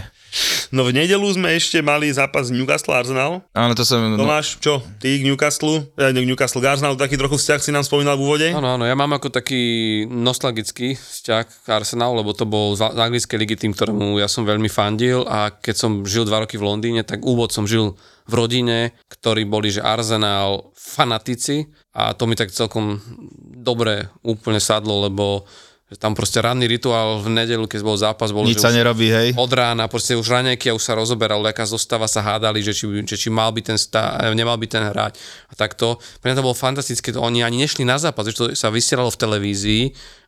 [0.74, 3.46] No v nedelu sme ešte mali zápas Newcastle Arsenal.
[3.54, 4.02] Áno, to som...
[4.18, 4.82] No, Tomáš, čo?
[4.98, 5.94] Ty k Newcastle?
[5.94, 8.48] Eh, Newcastle k Arsenalu, taký trochu vzťah si nám spomínal v úvode.
[8.50, 9.62] Áno, áno, ja mám ako taký
[10.10, 14.44] nostalgický vzťah k Arsenal, lebo to bol z z anglickej ligy tým, ktorému ja som
[14.44, 17.96] veľmi fandil a keď som žil dva roky v Londýne, tak úvod som žil
[18.28, 23.00] v rodine, ktorí boli, že Arsenal fanatici a to mi tak celkom
[23.64, 25.48] dobre úplne sadlo, lebo
[25.94, 29.14] že tam proste ranný rituál v nedelu, keď bol zápas, bol, nič že sa nerobí,
[29.14, 29.30] hej.
[29.38, 32.90] od rána, proste už raňajky a už sa rozoberalo, aká zostava sa hádali, že či,
[33.06, 36.02] že či mal by ten stá, nemal by ten hrať a takto.
[36.18, 39.14] Pre mňa to bolo fantastické, to oni ani nešli na zápas, že to sa vysielalo
[39.14, 39.84] v televízii,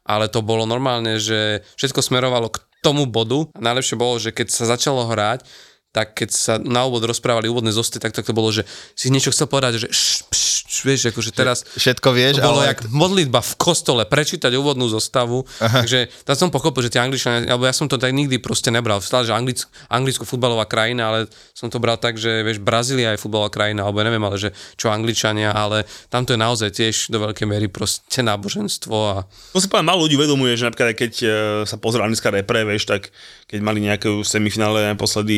[0.05, 4.53] ale to bolo normálne, že všetko smerovalo k tomu bodu a najlepšie bolo, že keď
[4.53, 5.49] sa začalo hrať,
[5.95, 9.31] tak keď sa na úvod rozprávali úvodné zosty, tak, tak to bolo, že si niečo
[9.31, 12.73] chcel povedať, že š, pš, vieš, akože teraz Všetko vieš, to bolo ale...
[12.73, 15.85] jak modlitba v kostole, prečítať úvodnú zostavu, Aha.
[15.85, 18.99] takže tam som pochopil, že tie angličania, alebo ja som to tak nikdy proste nebral,
[18.99, 21.19] stále, že Anglic, Anglicko futbalová krajina, ale
[21.53, 24.49] som to bral tak, že vieš, Brazília je futbalová krajina, alebo ja neviem, ale že
[24.75, 29.15] čo Angličania, ale tam to je naozaj tiež do veľkej miery proste náboženstvo a
[29.53, 31.28] To si povedal, málo ľudí uvedomuje, že napríklad keď e,
[31.69, 33.13] sa pozrie anglická repre, vieš, tak
[33.45, 35.38] keď mali nejaké semifinále naposledy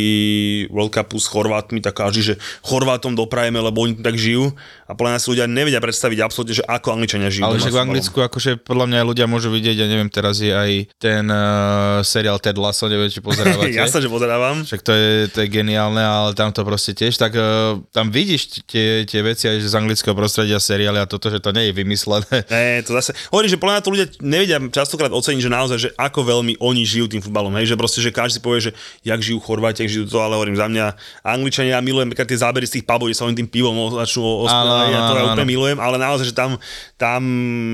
[0.71, 4.55] World Cupu s Chorvátmi, tak každý, že Chorvátom doprajeme, lebo oni tak žijú.
[4.87, 7.43] A podľa nás si ľudia nevedia predstaviť absolútne, že ako Angličania žijú.
[7.43, 7.83] Ale však v.
[7.83, 12.39] Anglicku, akože podľa mňa ľudia môžu vidieť, ja neviem, teraz je aj ten uh, seriál
[12.39, 13.75] Ted Lasso, neviem, či pozerávate.
[13.83, 14.63] Jasne, že pozerávam.
[14.63, 18.63] Však to je, to je geniálne, ale tam to proste tiež, tak uh, tam vidíš
[18.63, 22.47] tie, tie veci aj z anglického prostredia seriály a toto, že to nie je vymyslené.
[22.57, 25.89] Ne, to zase, hovorím, že podľa mňa to ľudia nevedia častokrát oceniť, že naozaj, že
[25.99, 28.71] ako veľmi oni žijú tým futbalom, hej, že proste, že každý si povie, že
[29.03, 30.85] jak žijú Chorváti, jak žijú to, ale hovorím za mňa,
[31.27, 34.47] Angličania, ja milujem tie zábery z tých pubov, kde sa oni tým pivom začnú
[34.85, 36.61] ja to ja áno, úplne milujem, ale naozaj, že tam,
[36.99, 37.21] tam,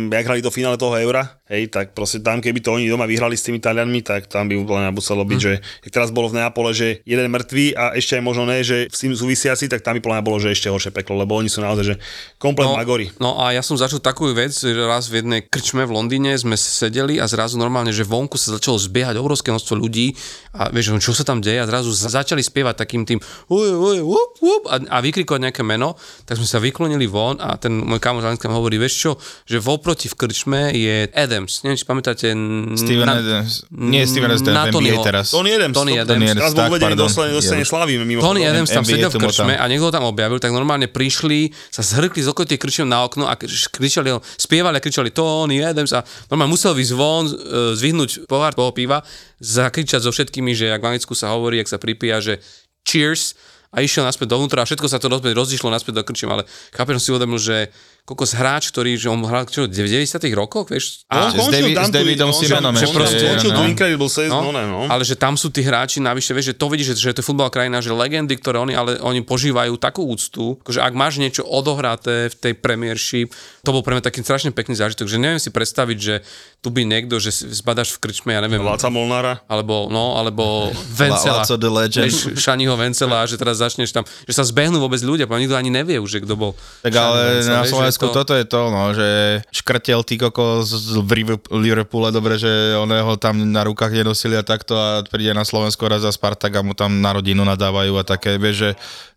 [0.07, 3.37] jak hrali to finále toho eura, hej, tak proste tam, keby to oni doma vyhrali
[3.37, 5.53] s tými Talianmi, tak tam by úplne muselo byť, že
[5.85, 9.05] jak teraz bolo v Neapole, že jeden mŕtvý a ešte aj možno ne, že s
[9.05, 11.93] tým súvisiaci, tak tam by mňa bolo, že ešte horšie peklo, lebo oni sú naozaj,
[11.93, 11.95] že
[12.41, 13.13] komplet No, magori.
[13.21, 16.57] no a ja som začal takú vec, že raz v jednej krčme v Londýne sme
[16.57, 20.17] sedeli a zrazu normálne, že vonku sa začalo zbiehať obrovské množstvo ľudí
[20.57, 23.19] a vieš, čo sa tam deje a zrazu za- začali spievať takým tým
[23.51, 25.93] uj, uj, whoop, whoop, a, a vykrikovať nejaké meno,
[26.25, 29.11] tak sme sa vyklonili von a ten môj kamoš hovorí, vieš čo,
[29.43, 31.11] že voproti v krčme je
[31.43, 32.27] Adams, neviem, či pamätáte.
[32.73, 33.53] Steven Adams.
[33.69, 35.03] Nie, Steven Adams, na Tonyho.
[35.03, 35.27] teraz.
[35.29, 35.75] Tony Adams.
[35.75, 36.15] Tony to- Adams.
[36.15, 37.03] Tony Adams, Teraz bol tak, uvedený pardon.
[37.03, 39.59] do Slane- do Slane Ja- Slavy, mimo Tony Adams tam sedel v krčme tam.
[39.59, 43.35] a niekto tam objavil, tak normálne prišli, sa zhrkli z okolitých krčiem na okno a
[43.35, 47.33] krič- kričali, spievali a kričali Tony Adams a normálne musel výsť von, e,
[47.75, 49.03] zvihnúť pohár toho piva,
[49.37, 52.39] zakričať so všetkými, že ak v Anglicku sa hovorí, ak sa pripíja, že
[52.81, 53.35] cheers
[53.73, 56.95] a išiel naspäť dovnútra a všetko sa to rozpäť rozišlo naspäť do krčím, ale chápem,
[56.95, 57.73] si uvedomil, že
[58.03, 60.03] koľko hráč, ktorý, že on hral čo, v 90
[60.35, 61.07] rokoch, vieš?
[61.07, 63.63] A S Davi- s Davidom Simonom že proste skončil no.
[63.63, 64.91] Incredible Season, no, no.
[64.91, 67.27] Ale že tam sú tí hráči, navyše, vieš, že to vidíš, že, že to je
[67.31, 71.47] futbalová krajina, že legendy, ktoré oni, ale oni požívajú takú úctu, že ak máš niečo
[71.47, 73.31] odohraté v tej Premiership,
[73.63, 76.27] to bol pre mňa taký strašne pekný zážitok, že neviem si predstaviť, že
[76.59, 79.39] tu by niekto, že zbadaš v krčme, ja neviem, Láca Molnára.
[79.47, 80.67] alebo, no, alebo
[80.99, 81.47] Vencela.
[81.47, 82.03] Laco the Legend.
[82.11, 85.71] Vieš, Šaniho Vencela, a že teraz začneš tam, že sa zbehnú vôbec ľudia, nikto ani
[85.71, 86.51] nevie už, že kto bol.
[86.83, 87.63] Tak ale na
[87.93, 89.07] Slovensku to- toto je to, no, že
[89.53, 94.73] škrtel ty koko z v Liverpoole, dobre, že oného tam na rukách nenosili a takto
[94.73, 98.41] a príde na Slovensko raz za Spartak a mu tam na rodinu nadávajú a také,
[98.41, 98.69] vieš, že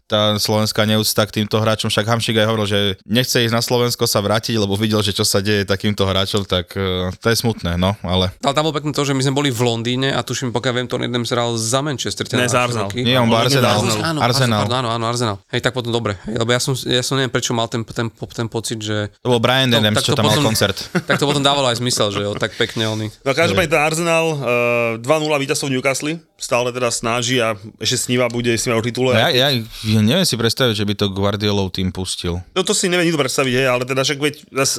[0.06, 4.06] tá slovenská neúcta k týmto hráčom, však Hamšik aj hovoril, že nechce ísť na Slovensko
[4.06, 7.74] sa vrátiť, lebo videl, že čo sa deje takýmto hráčom, tak eh, to je smutné,
[7.74, 10.54] no, ale Ale tam bolo pekné to, že my sme boli v Londýne a tuším,
[10.54, 12.24] pokiaľ viem, Tony Adams hral za Manchester.
[12.30, 12.88] teda Ne, za Arsenal.
[12.94, 14.60] nie, on bol Arsenal, Áno, Arsenal.
[14.62, 15.36] Pardon, áno, áno, Arsenal.
[15.50, 16.14] Hej, tak potom dobre.
[16.30, 19.10] Hej, lebo ja som, ja som neviem, prečo mal ten, ten, ten pocit, že...
[19.26, 20.78] To bol Brian Adams, čo to tam mal koncert.
[21.06, 23.06] Tak to potom dávalo aj zmysel, že jo, tak pekne oni.
[23.22, 28.28] No každopádne ten Arsenal uh, 2-0 víťazstvo v Newcastle, stále teda snaží a ešte sníva,
[28.28, 29.16] bude sníva o titule.
[29.16, 32.44] Ja, ja, ja neviem si predstaviť, že by to Guardiolov tým pustil.
[32.52, 34.34] No to si neviem nikto predstaviť, hej, ale teda však veď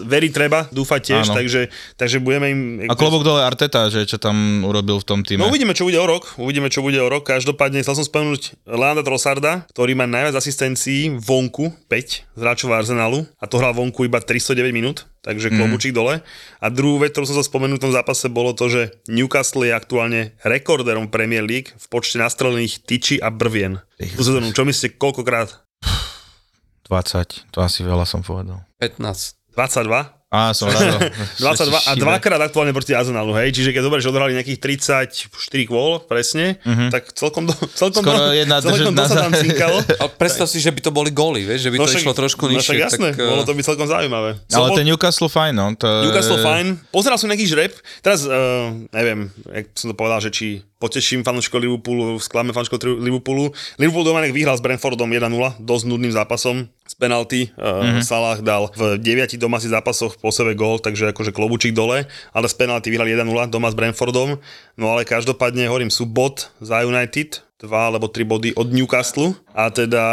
[0.05, 1.35] verí treba, dúfať tiež, Áno.
[1.41, 2.59] takže, takže budeme im...
[2.85, 5.41] A klobok dole Arteta, že čo tam urobil v tom týme.
[5.41, 6.37] No uvidíme, čo bude o rok.
[6.37, 7.25] Uvidíme, čo bude o rok.
[7.25, 13.25] Každopádne chcel som spomenúť Leanda Trossarda, ktorý má najviac asistencií vonku, 5 z hráčov Arsenalu
[13.41, 16.23] a to hral vonku iba 309 minút, takže klobučík dole.
[16.63, 19.75] A druhú vec, ktorú som sa spomenul v tom zápase, bolo to, že Newcastle je
[19.75, 23.83] aktuálne rekorderom Premier League v počte nastrelených tyčí a brvien.
[23.99, 25.67] Tu sezónu, čo myslíte, koľkokrát?
[26.87, 28.63] 20, to asi veľa som povedal.
[28.79, 29.35] 15.
[29.51, 30.16] 22?
[30.27, 31.07] Á, som rád.
[31.39, 35.23] 22 a dvakrát aktuálne proti Arsenalu, hej, čiže keď dobre, že odohrali nejakých 34
[35.71, 36.59] kôl, presne,
[36.91, 39.79] tak celkom, do, celkom, Skoro do, jedna celkom to sa tam cinkalo.
[39.87, 42.43] Ale predstav si, že by to boli góly, vieš, že by to však- išlo trošku
[42.43, 42.75] no nižšie.
[42.75, 44.29] však jasné, tak, bolo eh, to by celkom zaujímavé.
[44.51, 45.67] Ale Sobot- ten Newcastle fajn, no.
[45.79, 46.65] To, Newcastle fajn.
[46.91, 47.71] Pozeral som nejaký žreb.
[48.03, 53.01] Teraz, uh, neviem, jak som to povedal, že či poteším fanúšikov Liverpoolu, skláme fanúšikov tri-
[53.01, 53.51] Liverpoolu.
[53.81, 56.69] Liverpool doma vyhral s Brentfordom 1-0, dosť nudným zápasom.
[56.87, 58.05] Z penalty mm-hmm.
[58.05, 62.55] Salah dal v 9 domácich zápasoch po sebe gól, takže akože klobučík dole, ale z
[62.55, 64.39] penalty vyhrali 1-0 doma s Brentfordom.
[64.79, 69.73] No ale každopádne, hovorím, sú bod za United, dva alebo tri body od Newcastle a
[69.73, 70.05] teda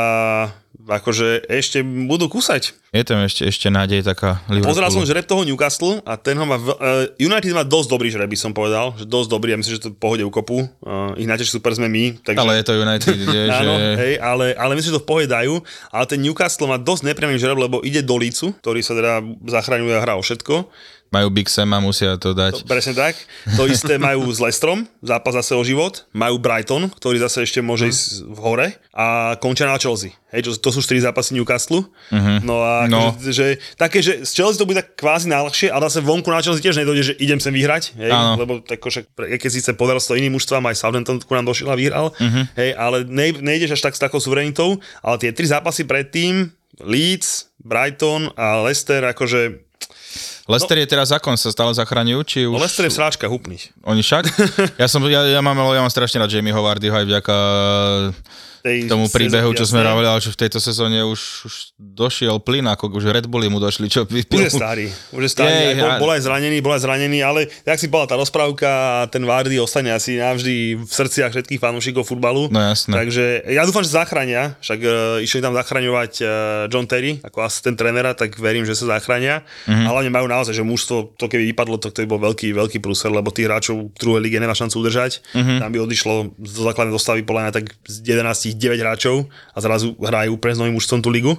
[0.85, 2.77] akože ešte budú kúsať.
[2.95, 4.71] Je tam ešte, ešte nádej taká Liverpoolu.
[4.71, 6.61] Pozeral som žreb toho Newcastle a ten ho má...
[6.61, 9.75] V, uh, United má dosť dobrý žreb, by som povedal, že dosť dobrý, ja myslím,
[9.75, 10.69] že to v pohode ukopu.
[10.85, 12.39] Uh, ich najťažší super sme my, takže...
[12.39, 13.65] Ale je to United, je, že...
[13.65, 15.59] Áno, hej, ale, ale myslím, že to v pohode dajú,
[15.91, 19.95] ale ten Newcastle má dosť nepriamý žreb, lebo ide do Lícu, ktorý sa teda zachraňuje
[19.99, 20.71] a hrá o všetko.
[21.15, 22.67] Majú Big Sam a musia to dať.
[22.67, 23.15] Presne tak.
[23.55, 26.03] To isté majú s Lestrom, zápas zase o život.
[26.11, 28.67] Majú Brighton, ktorý zase ešte môže ísť v hore.
[28.91, 30.11] A končia na Chelsea.
[30.35, 31.87] Hej, to, to sú 4 zápasy Newcastle.
[31.87, 32.39] Uh-huh.
[32.43, 33.15] No a No.
[33.23, 33.47] Že, že,
[33.79, 36.83] také, že z Chelsea to bude tak kvázi najľahšie, ale zase vonku na Chelsea tiež
[36.83, 37.95] nedojde, že idem sem vyhrať.
[37.95, 38.43] Hej, Áno.
[38.43, 41.79] lebo tak, však, keď síce podaril to iným mužstvám, aj Southampton ku nám došiel a
[41.79, 42.11] vyhral.
[42.11, 42.45] Uh-huh.
[42.59, 46.51] Hej, ale ne, nejdeš až tak s takou suverenitou, ale tie tri zápasy predtým,
[46.83, 49.63] Leeds, Brighton a Leicester, akože
[50.45, 52.57] Lester je teraz zakon, sa stále zachraňujú, či už...
[52.57, 53.57] no, Leicester je v sráčkach úplný.
[53.89, 54.25] Oni však?
[54.81, 57.35] Ja, som, ja, ja, mám, ja mám strašne rád Jamie Howardyho aj vďaka
[58.65, 62.65] Tej tomu príbehu, čo sme hovorili, ale že v tejto sezóne už, už došiel plyn,
[62.65, 64.41] ako už Red Bulli mu došli, čo vypil.
[64.41, 67.21] Už je starý, už je starý, Jej, aj bol, bol aj zranený, bol aj zranený,
[67.21, 71.61] ale jak si povedal, tá rozprávka a ten Vardy ostane asi navždy v srdciach všetkých
[71.61, 72.49] fanúšikov futbalu.
[72.49, 72.97] No jasné.
[72.97, 76.29] Takže ja dúfam, že zachránia, však uh, išli tam zachraňovať uh,
[76.73, 79.45] John Terry ako asistent trénera, tak verím, že sa zachránia.
[79.69, 79.77] Mhm.
[79.77, 79.85] Mm-hmm.
[79.85, 82.79] A hlavne majú naozaj, že mužstvo, to keby vypadlo, to, to by bol veľký, veľký
[82.83, 85.23] prúser, lebo tých hráčov v druhej lige nemá šancu udržať.
[85.31, 85.39] Mhm.
[85.45, 85.59] Mm-hmm.
[85.61, 89.17] Tam by odišlo do základnej dostavy podľa mňa tak z 11 9 hráčov
[89.55, 91.33] a zrazu hrajú úplne s novým mužstvom tú ligu.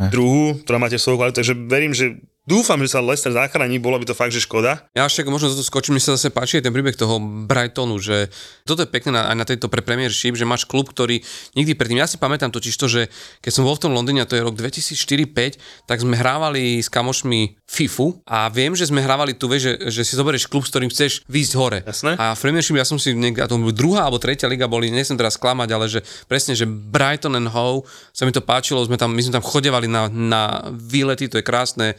[0.00, 0.10] Eh.
[0.10, 4.06] Druhú, ktorá máte svoju kvalitu, takže verím, že dúfam, že sa Leicester zachráni, bolo by
[4.10, 4.90] to fakt, že škoda.
[4.98, 8.28] Ja ešte možno za to skočím, mne sa zase páči ten príbeh toho Brightonu, že
[8.66, 11.22] toto je pekné na, aj na tejto pre Premiership, že máš klub, ktorý
[11.54, 13.02] nikdy predtým, ja si pamätám totiž to, že
[13.40, 16.90] keď som bol v tom Londýne, a to je rok 2004-2005, tak sme hrávali s
[16.90, 20.70] kamošmi FIFU a viem, že sme hrávali tu, vieš, že, že si zoberieš klub, s
[20.74, 21.78] ktorým chceš výjsť hore.
[21.86, 22.18] Jasné.
[22.18, 25.16] A v Premiership ja som si, niek- a to druhá alebo tretia liga boli, nechcem
[25.16, 29.14] teraz klamať, ale že presne, že Brighton and Hove, sa mi to páčilo, sme tam,
[29.14, 30.42] my sme tam chodevali na, na
[30.74, 31.96] výlety, to je krásne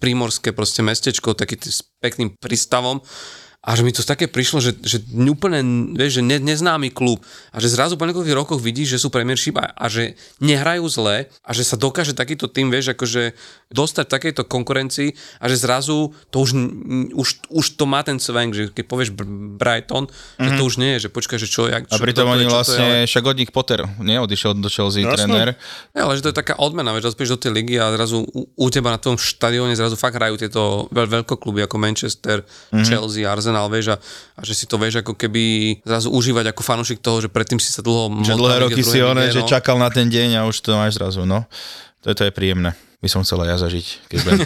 [0.00, 3.04] prímorské proste mestečko, taký s pekným prístavom.
[3.60, 5.60] A že mi to také prišlo, že, že úplne,
[5.92, 7.20] vieš, že ne, neznámy klub
[7.52, 11.28] a že zrazu po niekoľkých rokoch vidíš, že sú premiership a, a že nehrajú zle
[11.28, 13.36] a že sa dokáže takýto tým, vieš, akože
[13.68, 16.56] dostať v takejto konkurencii a že zrazu to už,
[17.12, 20.40] už, už to má ten sveng, že keď povieš Br- Brighton, mm-hmm.
[20.40, 22.36] že to už nie je, že počkaj, že čo, jak, A čo pritom toto je,
[22.40, 24.16] oni to je, vlastne, ale- však od nich Potter, nie?
[24.16, 25.60] Odišiel do Chelsea No, tréner.
[25.92, 28.48] Ja, ale že to je taká odmena, vieš, dospieš do tej ligy a zrazu u,
[28.48, 32.88] u teba na tom štadióne zrazu fakt hrajú tieto veľ, veľkokluby ako Manchester, mm-hmm.
[32.88, 33.96] Chelsea, Arsenal, vieš, a,
[34.36, 37.74] a že si to vieš ako keby zrazu užívať ako fanúšik toho, že predtým si
[37.74, 39.48] sa dlho Že dlhé roky si oné, lige, že no.
[39.50, 41.48] čakal na ten deň a už to máš zrazu, no.
[42.00, 42.76] Toto je príjemné.
[43.00, 44.38] By som chcel aj ja zažiť, keď budem,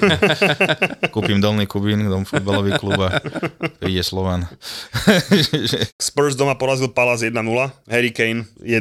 [1.14, 3.18] kúpim dolný Kubín, dom futbalový klub a
[3.82, 4.46] príde Slovan.
[5.98, 7.34] Spurs doma porazil Palace 1-0,
[7.90, 8.78] Harry Kane 1-0,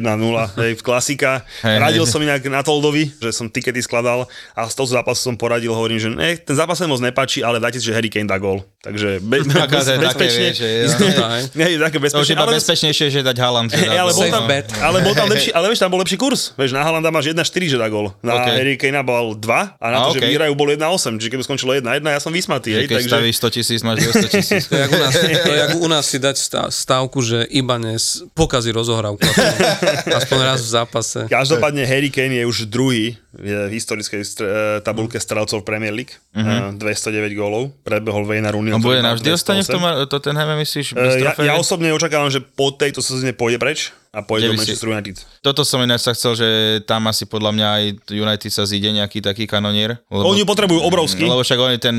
[0.62, 1.42] hej, v klasika.
[1.66, 5.34] Hej, Radil som inak na Toldovi, že som tikety skladal a z toho zápasu som
[5.34, 8.30] poradil, hovorím, že ne, ten zápas sa moc nepáči, ale dajte si, že Harry Kane
[8.30, 8.62] dá gól.
[8.78, 10.44] Takže be, Taká, bez, to je také, bezpečne.
[10.54, 10.86] vieš, že je-
[11.34, 11.42] hej.
[11.58, 12.34] Nie, je také bezpečne.
[12.38, 13.74] ale, bezpečnejšie, že dať Haaland.
[13.74, 14.50] že dá ale, bol tam, no.
[14.54, 14.66] bet.
[14.78, 16.54] ale bol tam lepší, ale vieš, tam bol lepší kurz.
[16.54, 17.42] Vieš, na Halanda máš 1-4,
[17.74, 18.14] že dá gól.
[18.22, 18.46] Na OK.
[18.54, 20.30] Harry Kanea bol 2 a na A, to, že OK.
[20.30, 21.20] vyhrajú, bol 1-8.
[21.20, 22.74] Čiže keby skončilo 1-1, ja som vysmatý.
[22.74, 23.10] Že Hej, keď takže...
[23.12, 24.62] stavíš 100 tisíc, máš 200 tisíc.
[24.70, 28.24] To je jak u nás, to je u nás si dať stá- stávku, že Ibanez
[28.32, 29.22] pokazí rozohrávku.
[30.20, 31.18] Aspoň raz v zápase.
[31.28, 36.14] Každopádne Harry Kane je už druhý v historickej str- eh, tabulke strelcov Premier League.
[36.34, 36.74] Uh-huh.
[36.76, 37.74] 209 gólov.
[37.82, 38.70] Predbehol Vejna Rooney.
[38.74, 40.94] On bude navždy ostane v tom Tottenhame, myslíš?
[40.94, 44.56] Bez ja, ja osobne očakávam, že po tejto sezóne pôjde preč a pôjde do by
[44.56, 45.14] si- Manchester United.
[45.42, 46.48] Toto som ináč sa chcel, že
[46.86, 49.98] tam asi podľa mňa aj United sa zíde nejaký taký kanonier.
[50.06, 51.26] Lebo, Oni potrebujú obrovský.
[51.26, 51.96] Lebo však oni ten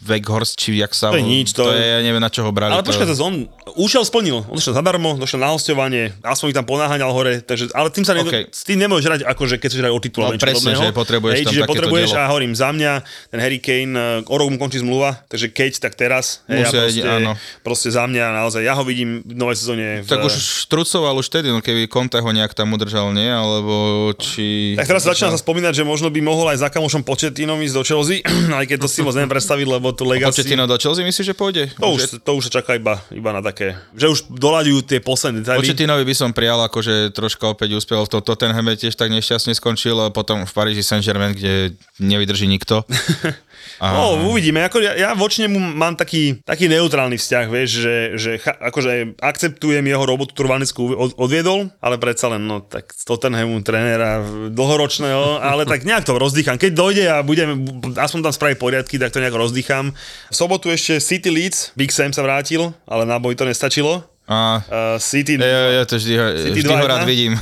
[0.00, 1.10] Weghorst, či jak sa...
[1.10, 2.70] To je nič, to to je- je, ja neviem na čo ho brali.
[2.70, 2.94] Ale to...
[2.94, 4.46] počkaj, to on účel splnil.
[4.46, 8.14] On išiel zadarmo, došiel na hostovanie, aspoň ich tam ponáhaňal hore, takže, ale tým sa
[8.14, 8.54] ne, OK.
[8.54, 10.22] s tým nemôžeš hrať, akože keď chceš hrať o titul.
[10.22, 12.22] No presne, že potrebuješ Hej, tam čiže potrebuješ, dielo.
[12.22, 12.92] a hovorím, za mňa,
[13.28, 13.92] ten Harry Kane,
[14.22, 16.44] eh, o rok mu končí zmluva, takže keď, tak teraz.
[16.46, 17.32] Hej, Musia a ísť, proste, áno.
[17.64, 19.86] proste za mňa naozaj, ja ho vidím v novej sezóne.
[20.04, 20.34] V, Tak už
[20.66, 23.32] štrucoval už tedy, no keby Conte ho nejak tam udržal, nie?
[23.32, 24.76] Alebo či...
[24.76, 27.82] Tak teraz začína sa spomínať, že možno by mohol aj za kamošom Početinom ísť do
[27.82, 28.20] Chelsea,
[28.60, 30.44] aj keď to si moc neviem predstaviť, lebo to legacy...
[30.44, 31.72] Pochettino do Chelsea myslíš, že pôjde?
[31.80, 35.40] To už, to už sa čaká iba, iba na také, že už doľaďujú tie posledné
[35.42, 35.64] detaily.
[35.64, 39.96] Pochettinovi by som prijal, akože troška opäť úspel v to Tottenhame tiež tak nešťastne skončil
[39.96, 42.84] a potom v Paríži Saint-Germain, kde nevydrží nikto.
[43.76, 43.92] A...
[43.92, 44.64] No, uvidíme.
[44.64, 49.84] Ako ja, ja voči nemu mám taký, taký neutrálny vzťah, vieš, že, že akože akceptujem
[49.84, 51.10] jeho robotu, ktorú Vanesku od,
[51.46, 54.18] odviedol, ale predsa len, no tak Tottenhamu trénera
[54.50, 56.58] dlhoročného, ale tak nejak to rozdýcham.
[56.58, 57.62] Keď dojde a budem
[57.94, 59.94] aspoň tam spraviť poriadky, tak to nejak rozdýcham.
[60.30, 64.02] V sobotu ešte City Leeds, Big Sam sa vrátil, ale na boj to nestačilo.
[64.26, 64.58] A...
[64.66, 65.38] Uh, City...
[65.38, 66.18] Ja, ja to vždy,
[66.50, 66.90] City vždy ho 2-1.
[66.90, 67.38] rád vidím.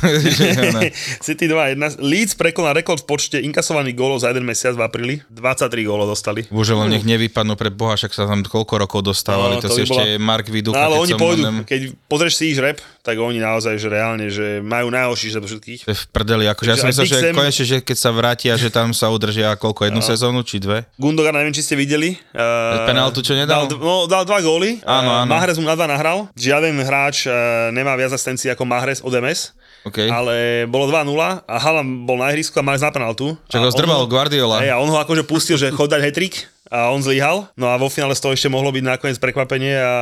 [1.25, 1.81] City 2-1.
[1.97, 5.15] Leeds prekonal rekord v počte inkasovaných gólov za jeden mesiac v apríli.
[5.33, 6.45] 23 gólov dostali.
[6.53, 9.81] Bože, len nech nevypadnú pre Boha, však sa tam koľko rokov dostávali, No, to, to
[9.81, 12.85] si ešte bola- Mark Viduka, No ale oni pôjdu, onem- keď pozrieš si ich rep,
[13.05, 15.85] tak oni naozaj, že reálne, že majú najhorší zo všetkých.
[15.85, 18.53] To je v prdeli, akože ja som myslel, že Pixem- konečne, že keď sa vrátia,
[18.57, 20.89] že tam sa udržia koľko, jednu sezónu či dve?
[20.97, 22.17] Gundogan, neviem, či ste videli.
[22.33, 23.69] Uh, Penáltu, čo nedal?
[23.69, 24.81] Dal, no, dal dva góly.
[24.83, 25.29] Áno, Eh, áno.
[25.29, 26.33] Mahrez mu na dva nahral.
[26.33, 27.35] Žiaden hráč uh,
[27.71, 29.53] nemá viac asistencií ako Mahrez od MS.
[29.85, 30.09] OK.
[30.09, 31.13] Ale bolo 2-0
[31.45, 33.37] a Haaland bol na ihrisku a Mahrez na penaltu.
[33.47, 34.65] Čak ho zdrbal Guardiola.
[34.65, 37.53] Hej, a on ho akože pustil, že chod dať hetrik a on zlyhal.
[37.61, 39.93] No a vo finále z toho ešte mohlo byť nakoniec prekvapenie a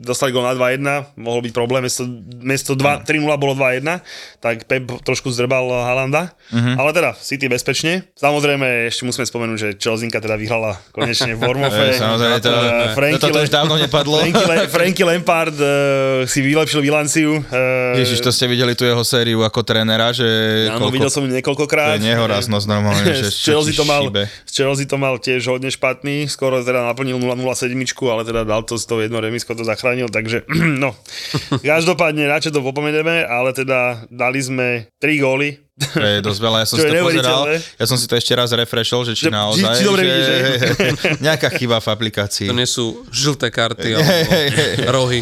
[0.00, 0.80] dostali gol na 2-1,
[1.20, 2.08] mohol byť problém, miesto,
[2.40, 4.00] miesto 2, 3-0 bolo 2-1,
[4.40, 6.32] tak Pep trošku zdrbal Halanda.
[6.48, 6.80] Mhm.
[6.80, 8.08] Ale teda City bezpečne.
[8.16, 11.92] Samozrejme ešte musíme spomenúť, že Chelseanka teda vyhrala konečne v Wormofe.
[11.92, 12.52] Hej, samozrejme, to,
[12.96, 14.16] Frankie toto Le- už dávno nepadlo.
[14.24, 17.44] Frankie, Le- Frankie Lampard uh, si vylepšil bilanciu.
[17.52, 20.24] Uh, Ježiš, to ste videli tú jeho sériu ako trénera, že
[20.72, 22.00] Áno, videl som ju to niekoľkokrát.
[22.00, 24.08] je nehoraznosť normálne, že z Chelsea, to mal,
[24.48, 27.74] z Chelsea to mal tiež hodne špatný, skoro teda naplnil 0-0-7,
[28.06, 30.46] ale teda dal to z toho jedno remisko, to zachránil, takže
[30.82, 30.94] no.
[31.60, 35.58] Každopádne radšej to popomenieme, ale teda dali sme 3 góly.
[35.74, 38.32] To je dosť veľa, ja som Čo si to pozeral, ja som si to ešte
[38.38, 40.36] raz refreshol, že či naozaj, či- či dobre že vidíš, že?
[41.26, 42.46] nejaká chyba v aplikácii.
[42.46, 44.22] To nie sú žlté karty alebo
[44.94, 45.20] rohy.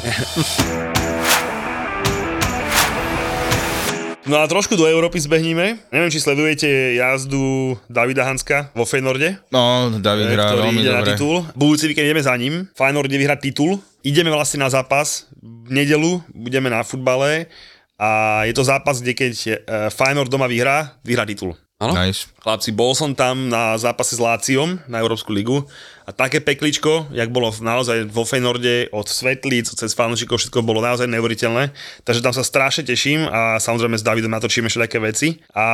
[4.23, 5.91] No a trošku do Európy zbehníme.
[5.91, 9.43] Neviem, či sledujete jazdu Davida Hanska vo Feynorde.
[9.51, 11.19] No, David hrá veľmi ide na dobre.
[11.19, 11.43] titul.
[11.59, 12.71] Budúci víkend ideme za ním.
[12.79, 13.83] Feyenoord ide vyhrať titul.
[14.07, 17.51] Ideme vlastne na zápas v nedelu, budeme na futbale
[17.99, 19.55] a je to zápas, kde keď eh,
[19.91, 21.59] Feyenoord doma vyhrá, vyhrá titul.
[21.83, 21.99] Áno?
[21.99, 22.31] Nice.
[22.39, 25.67] Chlapci, bol som tam na zápase s Láciom na Európsku ligu
[26.03, 31.07] a také pekličko, jak bolo naozaj vo Feynorde od Svetlíc, cez fanúšikov, všetko bolo naozaj
[31.07, 31.71] neuveriteľné.
[32.03, 35.67] Takže tam sa strašne teším a samozrejme s Davidom natočíme ešte také veci a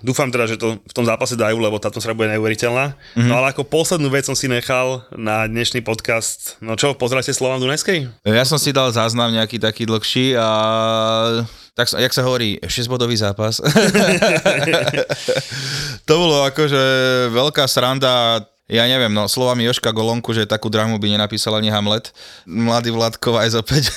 [0.00, 2.96] dúfam teda, že to v tom zápase dajú, lebo táto atmosféra bude neuveriteľná.
[2.96, 3.28] Mm-hmm.
[3.28, 7.60] No ale ako poslednú vec som si nechal na dnešný podcast, no čo, pozeráte Slovan
[7.60, 8.24] Dunajskej?
[8.24, 10.48] Ja som si dal záznam nejaký taký dlhší a
[11.78, 13.62] tak, jak sa hovorí, 6-bodový zápas.
[16.08, 16.82] to bolo akože
[17.30, 18.42] veľká sranda.
[18.68, 22.12] Ja neviem, no slovami Joška Golonku, že takú dramu by nenapísal ani Hamlet.
[22.44, 23.88] Mladý Vládko aj opäť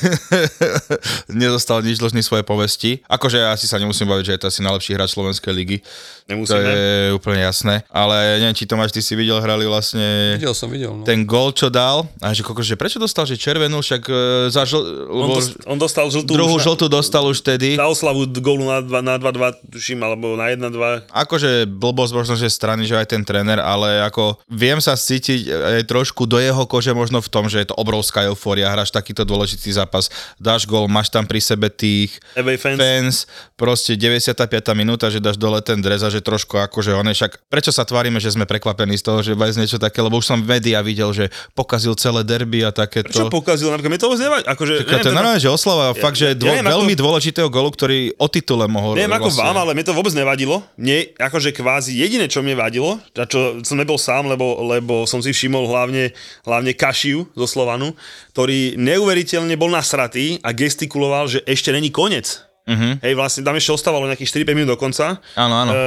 [1.28, 3.04] nedostal nič dlžný svoje povesti.
[3.08, 5.78] Akože asi sa nemusím baviť, že je to asi najlepší hráč Slovenskej ligy.
[5.84, 6.64] To Nemusíme.
[6.64, 7.84] je úplne jasné.
[7.92, 10.96] Ale neviem, či Tomáš, ty si videl, hrali vlastne Videl som, videl.
[10.96, 11.04] No.
[11.04, 12.08] ten gol, čo dal.
[12.24, 14.14] A že, koko, že prečo dostal, že červenú, však e,
[14.48, 14.80] za žl...
[15.12, 17.76] On, dos- on dostal žltú druhú už žltú dostal už vtedy.
[17.76, 21.12] za oslavu gólu na 2 na 2-2, tuším, alebo na 1-2.
[21.12, 25.84] Akože blbosť možno, že strany, že aj ten tréner, ale ako viem sa cítiť aj
[25.90, 29.74] trošku do jeho kože možno v tom, že je to obrovská eufória, hráš takýto dôležitý
[29.74, 32.78] zápas, dáš gol, máš tam pri sebe tých fans.
[32.78, 33.16] fans,
[33.58, 34.38] proste 95.
[34.78, 38.22] minúta, že dáš dole ten dres a že trošku akože one však, prečo sa tvárime,
[38.22, 41.10] že sme prekvapení z toho, že vajs niečo také, lebo už som v médiá videl,
[41.10, 43.10] že pokazil celé derby a takéto.
[43.10, 43.72] Čo pokazil?
[43.72, 44.44] Napríklad, mne to vôbec nevadí.
[44.46, 47.48] Akože, Taká, to je neviem, normálne, že oslava, fakt, že dvo, neviem, ako- veľmi dôležitého
[47.48, 50.60] golu, ktorý o titule mohol Neviem ako vlastne- vám, ale mne to vôbec nevadilo.
[50.76, 55.24] Mne, akože kvázi jediné, čo mne vadilo, a čo som nebol sám, lebo, lebo som
[55.24, 56.12] si všimol hlavne,
[56.44, 57.96] hlavne Kašiu zo Slovanu,
[58.36, 62.51] ktorý neuveriteľne bol nasratý a gestikuloval, že ešte není koniec.
[62.62, 62.94] Uh-huh.
[63.02, 65.18] Hej, vlastne tam ešte ostávalo nejakých 4-5 minút do konca.
[65.34, 65.72] Áno, áno.
[65.74, 65.78] E,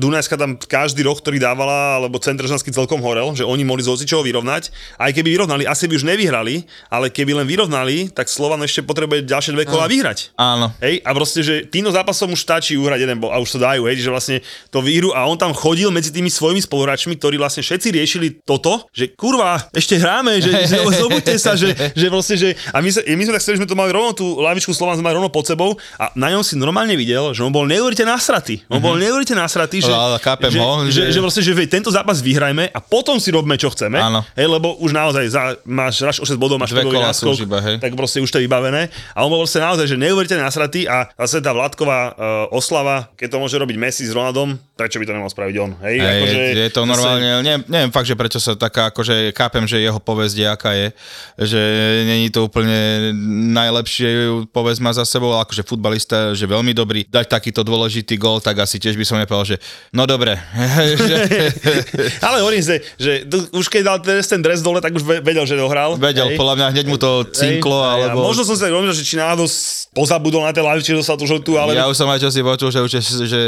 [0.00, 4.24] Dunajska tam každý roh, ktorý dávala, alebo Centržanský celkom horel, že oni mohli z hocičoho
[4.24, 4.72] vyrovnať.
[4.96, 9.28] Aj keby vyrovnali, asi by už nevyhrali, ale keby len vyrovnali, tak Slovan ešte potrebuje
[9.28, 10.32] ďalšie dve kola vyhrať.
[10.40, 10.72] Áno.
[10.80, 13.84] Hej, a proste, že týmto zápasom už stačí uhrať jeden bol a už to dajú,
[13.84, 14.36] hej, že vlastne
[14.72, 18.88] to výhru a on tam chodil medzi tými svojimi spoluhráčmi, ktorí vlastne všetci riešili toto,
[18.96, 23.04] že kurva, ešte hráme, že, že zobuďte sa, že, že vlastne, že a my, sa,
[23.04, 25.28] my sme tak chceli, že sme to mali rovno tú lavičku Slovan sme mali rovno
[25.28, 28.62] pod sebou a na ňom si normálne videl, že on bol neuveriteľne nasratý.
[28.70, 31.90] On bol neuveriteľne nasratý, že, Ale chápem že, ho, že, že- že, vlastne, že tento
[31.90, 33.98] zápas vyhrajme a potom si robme, čo chceme.
[33.98, 34.22] Áno.
[34.38, 37.50] Hej, lebo už naozaj za, máš raz o 6 bodov, máš Dve kola náskok, už
[37.50, 37.82] iba, hej.
[37.82, 38.86] tak proste už to je vybavené.
[39.12, 42.14] A on bol proste naozaj, že neuveriteľne nasratý a zase tá Vládková uh,
[42.54, 45.70] oslava, keď to môže robiť Messi s Ronaldom, prečo by to nemohol spraviť on?
[45.82, 49.34] Hej, Hej, akože, je to zase- normálne, neviem, neviem fakt, že prečo sa taká, akože
[49.34, 50.88] chápem, že jeho povesť je, aká je,
[51.42, 51.60] že
[52.06, 53.10] není to úplne
[53.50, 54.08] najlepšie
[54.54, 58.62] povesť má za sebou, ale akože futbalista, že veľmi dobrý, dať takýto dôležitý gol, tak
[58.62, 59.56] asi tiež by som nepovedal, že
[59.90, 60.38] no dobre,
[60.94, 61.16] že,
[62.28, 65.56] Ale hovorím, že, že už keď dal ten dres dole, tak už ve- vedel, že
[65.56, 65.96] dohral.
[65.96, 66.38] vedel, hej.
[66.38, 68.18] podľa mňa hneď mu to cinklo, Hej, alebo...
[68.28, 69.48] Možno som sa rozmýšľal, že či náhodou
[69.96, 71.72] pozabudol na tej lavičke, že tú žltú, ale...
[71.74, 72.92] Ja už som aj čo si počul, že, už,
[73.24, 73.40] že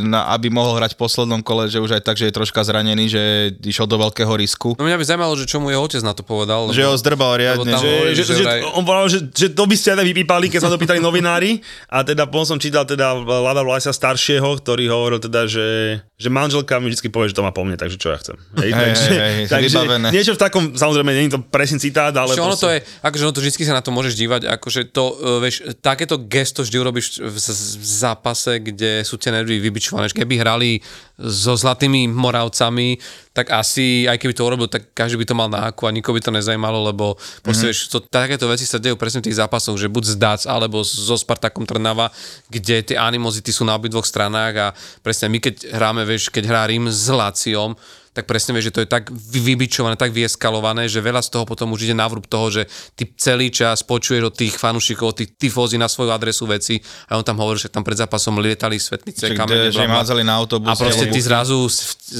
[0.00, 3.12] na, aby mohol hrať v poslednom kole, že už aj tak, že je troška zranený,
[3.12, 3.22] že
[3.60, 4.72] išiel do veľkého risku.
[4.80, 6.72] No mňa by zaujímalo, že čo mu jeho otec na to povedal.
[6.72, 7.76] Že ho zdrbal riadne.
[7.76, 10.46] že, hovorí, že, že že, vraj- on povedal, že, že to by ste aj vypípali,
[10.48, 11.60] keď sa to pýtali novinári,
[11.92, 16.80] A teda potom som čítal teda Lada Vlasa staršieho, ktorý hovoril teda, že, že manželka
[16.80, 18.38] mi vždy povie, že to má po mne, takže čo ja chcem.
[18.62, 19.76] Hej, Hej, takže, hej, hej, takže
[20.14, 23.22] niečo v takom, samozrejme, nie je to presný citát, ale Ale ono to je, akože
[23.26, 26.76] ono to vždy sa na to môžeš dívať, akože to, uh, vieš, takéto gesto vždy
[26.78, 27.36] urobíš v,
[27.84, 30.10] zápase, kde sú tie nervy vybičované.
[30.10, 30.78] Keby hrali
[31.18, 32.98] so Zlatými Moravcami,
[33.34, 36.14] tak asi, aj keby to urobil, tak každý by to mal na haku a nikoho
[36.14, 37.74] by to nezajímalo, lebo proste, mm-hmm.
[37.74, 40.82] vieš, to, takéto veci sa dejú presne v tých zápasoch, že buď z Dac, alebo
[40.86, 42.14] so Spartakom Trnava,
[42.50, 44.66] kde tie animozity sú na obidvoch stranách a
[45.02, 47.74] presne my keď hráme, vieš, keď hrá Rím s Láciom,
[48.14, 51.44] tak presne vieš, že to je tak vy- vybičované, tak vyeskalované, že veľa z toho
[51.44, 52.62] potom už ide na vrúb toho, že
[52.94, 56.78] ty celý čas počuješ od tých fanúšikov, od tých tifózy na svoju adresu veci
[57.10, 60.22] a on tam hovorí, že tam pred zápasom lietali svetnice, Čiže kamene, že im hádzali
[60.22, 60.70] na autobus.
[60.70, 61.66] A proste ty zrazu,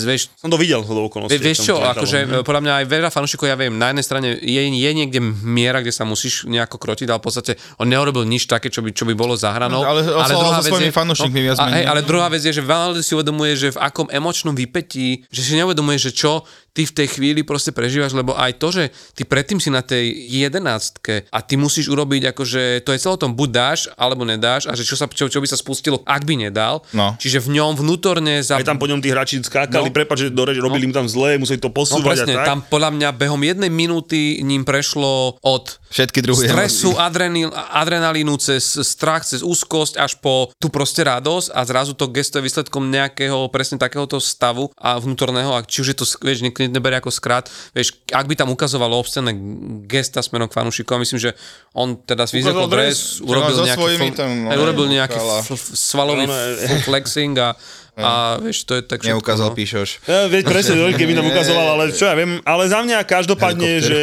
[0.05, 1.39] vieš, Som to videl do okolností.
[1.39, 4.63] Vie, vieš čo, akože podľa mňa aj veľa fanúšikov, ja viem, na jednej strane je,
[4.67, 8.73] je niekde miera, kde sa musíš nejako krotiť, ale v podstate on neurobil nič také,
[8.73, 9.87] čo by, čo by bolo za hranou.
[9.87, 13.05] Ale oslavoval so svojimi fanúšikmi viac a, hej, ale druhá vec je, že veľa ľudí
[13.05, 17.07] si uvedomuje, že v akom emočnom vypetí, že si neuvedomuje, že čo ty v tej
[17.09, 21.55] chvíli proste prežívaš, lebo aj to, že ty predtým si na tej jedenáctke a ty
[21.55, 24.99] musíš urobiť akože, to je celé o tom, buď dáš, alebo nedáš a že čo,
[24.99, 26.83] sa, čo, čo by sa spustilo, ak by nedal.
[26.91, 27.15] No.
[27.17, 28.59] Čiže v ňom vnútorne za...
[28.59, 29.91] Aj tam po ňom tí hráči skákali, No.
[29.91, 29.95] no.
[29.95, 32.47] prepáč, že do reči, robili mu tam zle, museli to No posúvať presne, a tak.
[32.51, 38.67] tam podľa mňa behom jednej minúty ním prešlo od Všetky druhy stresu, adrenil, adrenalínu cez
[38.83, 43.47] strach, cez úzkosť až po tú proste radosť a zrazu to gesto je výsledkom nejakého
[43.47, 47.45] presne takéhoto stavu a vnútorného, a či už je to, vieš, niekto neberie ako skrát,
[47.71, 49.37] vieš, ak by tam ukazovalo obscené
[49.85, 51.31] gesta smerom k fanúšikom, myslím, že
[51.71, 55.37] on teda Ukázal dres, dres, urobil nejaký, svojimi fl- tam, no, aj urobil nejaký ukázala.
[55.41, 57.49] f- f- svalový No, no, full flexing a,
[57.95, 59.55] a vieš, to je tak všetko, Neukázal no.
[59.55, 59.91] Píšoš.
[60.05, 63.99] Ja, veď presne, keby nám ukazoval, ale čo ja viem, ale za mňa každopádne, že...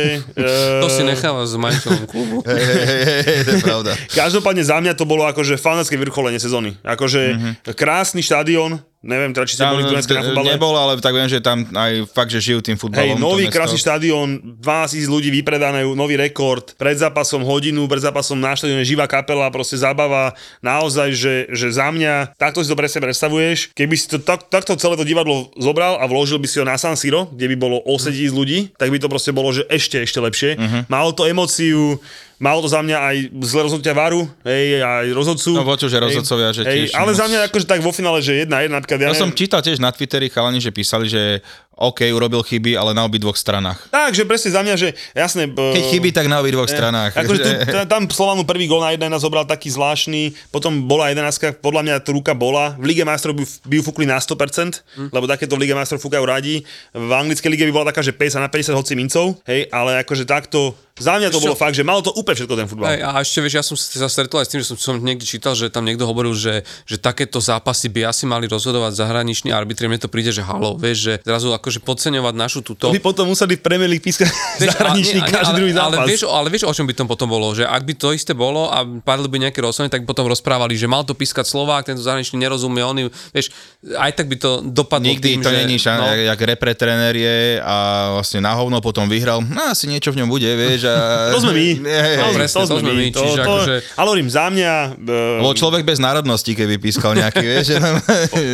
[0.79, 2.39] To si necháva s majiteľom klubu.
[2.45, 3.91] Hej, hej, hej, hej, to je pravda.
[4.07, 6.79] Každopádne za mňa to bolo akože fantastické vrcholenie sezóny.
[6.81, 7.51] Akože Mhm.
[7.73, 10.47] krásny štadión, neviem teda, či ste boli v Dunajsku na futbale.
[10.53, 13.17] nebol, ale tak viem, že tam aj fakt, že žijú tým Hej, futbalom.
[13.17, 13.57] nový to mesto.
[13.57, 14.27] krásny štadión,
[14.61, 19.49] 12 tisíc ľudí vypredané, nový rekord, pred zápasom hodinu, pred zápasom na štadióne živá kapela,
[19.49, 24.21] proste zábava, naozaj, že, že za mňa, takto si to presne predstavuješ, keby si to
[24.21, 27.49] tak, takto celé to divadlo zobral a vložil by si ho na San Siro, kde
[27.51, 30.51] by bolo 8 tisíc ľudí, tak by to proste bolo, že ešte, ešte lepšie.
[30.61, 30.79] Mhm.
[30.87, 31.97] Malo to emóciu,
[32.41, 33.15] Malo to za mňa aj
[33.45, 35.53] zle rozhodnutia varu, hej, aj rozhodcu.
[35.53, 37.93] No, počuť, že hej, rozhodcovia, že hej, tiež Ale moc- za mňa akože tak vo
[37.93, 41.05] finále, že jedna, jedna, napríklad ja, Ja som čítal tiež na Twitteri chalani, že písali,
[41.05, 41.45] že
[41.83, 43.89] OK, urobil chyby, ale na obidvoch stranách.
[43.89, 45.49] Tak, že presne za mňa, že jasné...
[45.49, 47.11] Keď chybí, tak na obidvoch stranách.
[47.11, 47.49] Akože tu,
[47.85, 51.25] tam Slovanu prvý gól na 1 zobral taký zvláštny, potom bola 11,
[51.57, 52.77] podľa mňa tá ruka bola.
[52.77, 55.09] V Lige majstrov by, by ju fúkli na 100%, Hm.
[55.09, 56.61] lebo takéto v Lige majstrov fúkajú radi.
[56.91, 60.23] V anglickej lige by bola taká, že 50 na 50 hoci mincov, hej, ale akože
[60.23, 62.91] takto, za mňa to Ešte- bolo fakt, že malo to úplne všetko ten futbal.
[62.91, 65.25] Hej, a ešte vieš, ja som sa stretol aj s tým, že som, som niekde
[65.25, 69.87] čítal, že tam niekto hovoril, že, že takéto zápasy by asi mali rozhodovať zahraniční arbitri.
[69.87, 72.91] Mne to príde, že halo, vieš, že zrazu akože podceňovať našu túto...
[72.91, 74.27] To by potom museli v Premier League pískať
[74.59, 75.95] zahraničný ale- každý ale, druhý zápas.
[76.03, 77.55] Ale vieš, ale vieš, o čom by to potom bolo?
[77.55, 80.75] Že ak by to isté bolo a padli by nejaké rozhodnutie, tak by potom rozprávali,
[80.75, 83.55] že mal to pískať Slovák, tento zahraničný nerozumie, on vieš,
[83.95, 86.05] aj tak by to dopadlo Nikdy tým, to že, není šan, no.
[86.11, 87.75] jak, jak repre tréner je a
[88.19, 89.39] vlastne na hovno potom vyhral.
[89.39, 90.91] No asi niečo v ňom bude, vieš.
[90.91, 90.95] A...
[91.35, 91.67] To sme my.
[91.87, 94.73] Hej, To sme- presne, to sme my, To, čiže to, akože- Ale hovorím, za mňa...
[94.99, 97.79] Uh, Bol človek bez národnosti, keby pískal nejaký, vieš.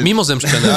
[0.05, 0.67] Mimozemšťané,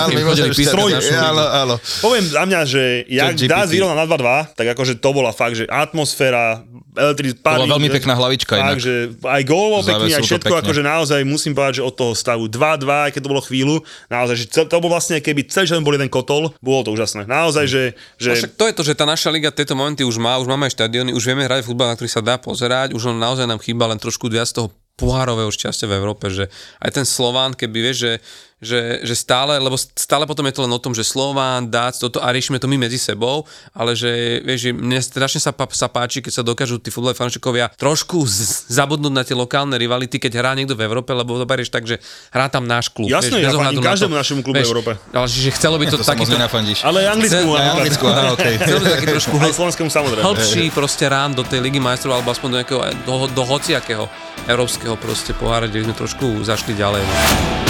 [1.30, 1.74] Áno, áno.
[2.20, 5.64] Poviem za mňa, že jak dá vyrovnať na 2-2, tak akože to bola fakt, že
[5.64, 6.60] atmosféra,
[6.92, 8.78] elektri, bola veľmi pekná hlavička Tak, inak.
[8.78, 8.94] že
[9.24, 10.62] aj gól bol pekný, aj všetko, pekne.
[10.68, 13.76] akože naozaj musím povedať, že od toho stavu 2-2, aj keď to bolo chvíľu,
[14.12, 17.24] naozaj, že to bol vlastne, keby celý čas bol jeden kotol, bolo to úžasné.
[17.24, 17.82] Naozaj, že,
[18.20, 20.50] že A však to je to, že tá naša liga tieto momenty už má, už
[20.50, 23.48] máme aj štadióny, už vieme hrať futbal, na ktorý sa dá pozerať, už len naozaj
[23.48, 24.68] nám chýba len trošku viac toho
[25.00, 26.52] pohárového šťastia v Európe, že
[26.84, 28.12] aj ten Slován, keby vieš, že,
[28.60, 32.20] že, že stále, lebo stále potom je to len o tom, že Slován, Dác, toto
[32.20, 36.20] a riešime to my medzi sebou, ale že vieš, že mne strašne sa, sa páči,
[36.20, 40.52] keď sa dokážu tí futbaloví fanúšikovia trošku z, zabudnúť na tie lokálne rivality, keď hrá
[40.52, 43.08] niekto v Európe, lebo to berieš tak, že hrá tam náš klub.
[43.08, 44.92] Jasné, ja vieš, fandím na to- každému našemu klubu v Európe.
[45.16, 46.36] Ale že chcelo by to, To sa moc takýto,
[46.84, 47.48] ale anglicku,
[48.60, 50.24] Chcel- by to taký trošku aj slovenskému samozrejme.
[50.24, 54.04] hĺbší proste rán do tej ligy majstrov alebo aspoň do nejakého, do, do hociakého
[54.44, 57.00] európskeho proste pohára, kde sme trošku zašli ďalej.
[57.00, 57.69] No.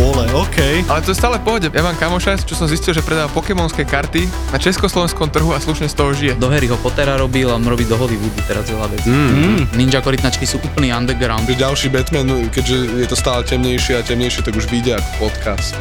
[0.00, 0.86] Vole, okej.
[0.88, 1.66] Ale to je stále v pohode.
[1.68, 5.90] Ja mám kamoša, čo som zistil, že predáva pokémonské karty na československom trhu a slušne
[5.90, 6.32] z toho žije.
[6.40, 9.08] Do Harryho Pottera robil a robí do Hollywoodu teraz veľa vecí.
[9.10, 9.68] Mm.
[9.76, 11.44] Ninja korytnačky sú úplný underground.
[11.44, 15.76] Že ďalší Batman, keďže je to stále temnejšie a temnejšie, tak už vyjde ako podcast.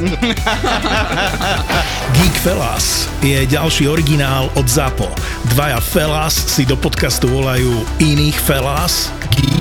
[2.19, 5.07] Geek Fellas je ďalší originál od ZAPO.
[5.55, 9.60] Dvaja Fellas si do podcastu volajú iných Fellas, Geeks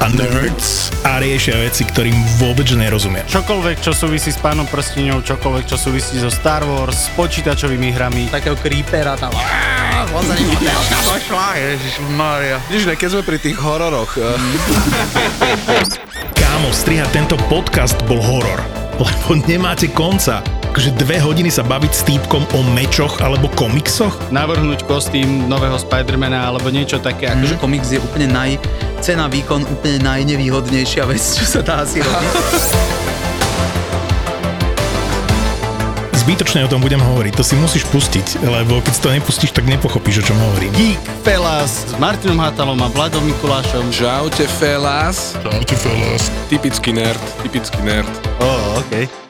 [0.00, 3.24] a Nerds a riešia veci, ktorým vôbec nerozumia.
[3.30, 8.28] Čokoľvek, čo súvisí s pánom prstiňou, čokoľvek, čo súvisí so Star Wars, s počítačovými hrami.
[8.28, 9.32] Takého creepera tam.
[12.68, 14.36] Vidíš, ne, keď sme pri tých hororoch, eh,
[16.36, 18.60] Kámo, strihať tento podcast bol horor,
[19.00, 20.55] lebo nemáte konca.
[20.76, 24.12] Akože dve hodiny sa baviť s týpkom o mečoch alebo komiksoch?
[24.28, 27.32] Navrhnúť kostým nového Spidermana alebo niečo také.
[27.32, 28.60] Akože Akože komiks je úplne naj...
[29.00, 32.32] Cena, výkon úplne najnevýhodnejšia vec, čo sa dá asi robiť.
[36.28, 39.64] Zbytočne o tom budem hovoriť, to si musíš pustiť, lebo keď si to nepustíš, tak
[39.64, 40.76] nepochopíš, o čom hovorím.
[40.76, 43.88] Geek Fellas s Martinom Hatalom a Vladom Mikulášom.
[43.88, 45.40] Čaute, fellas.
[45.40, 46.28] Čaute, fellas.
[46.52, 48.12] Typický nerd, typický nerd.
[48.36, 49.08] Ó, oh, okej.
[49.08, 49.25] Okay.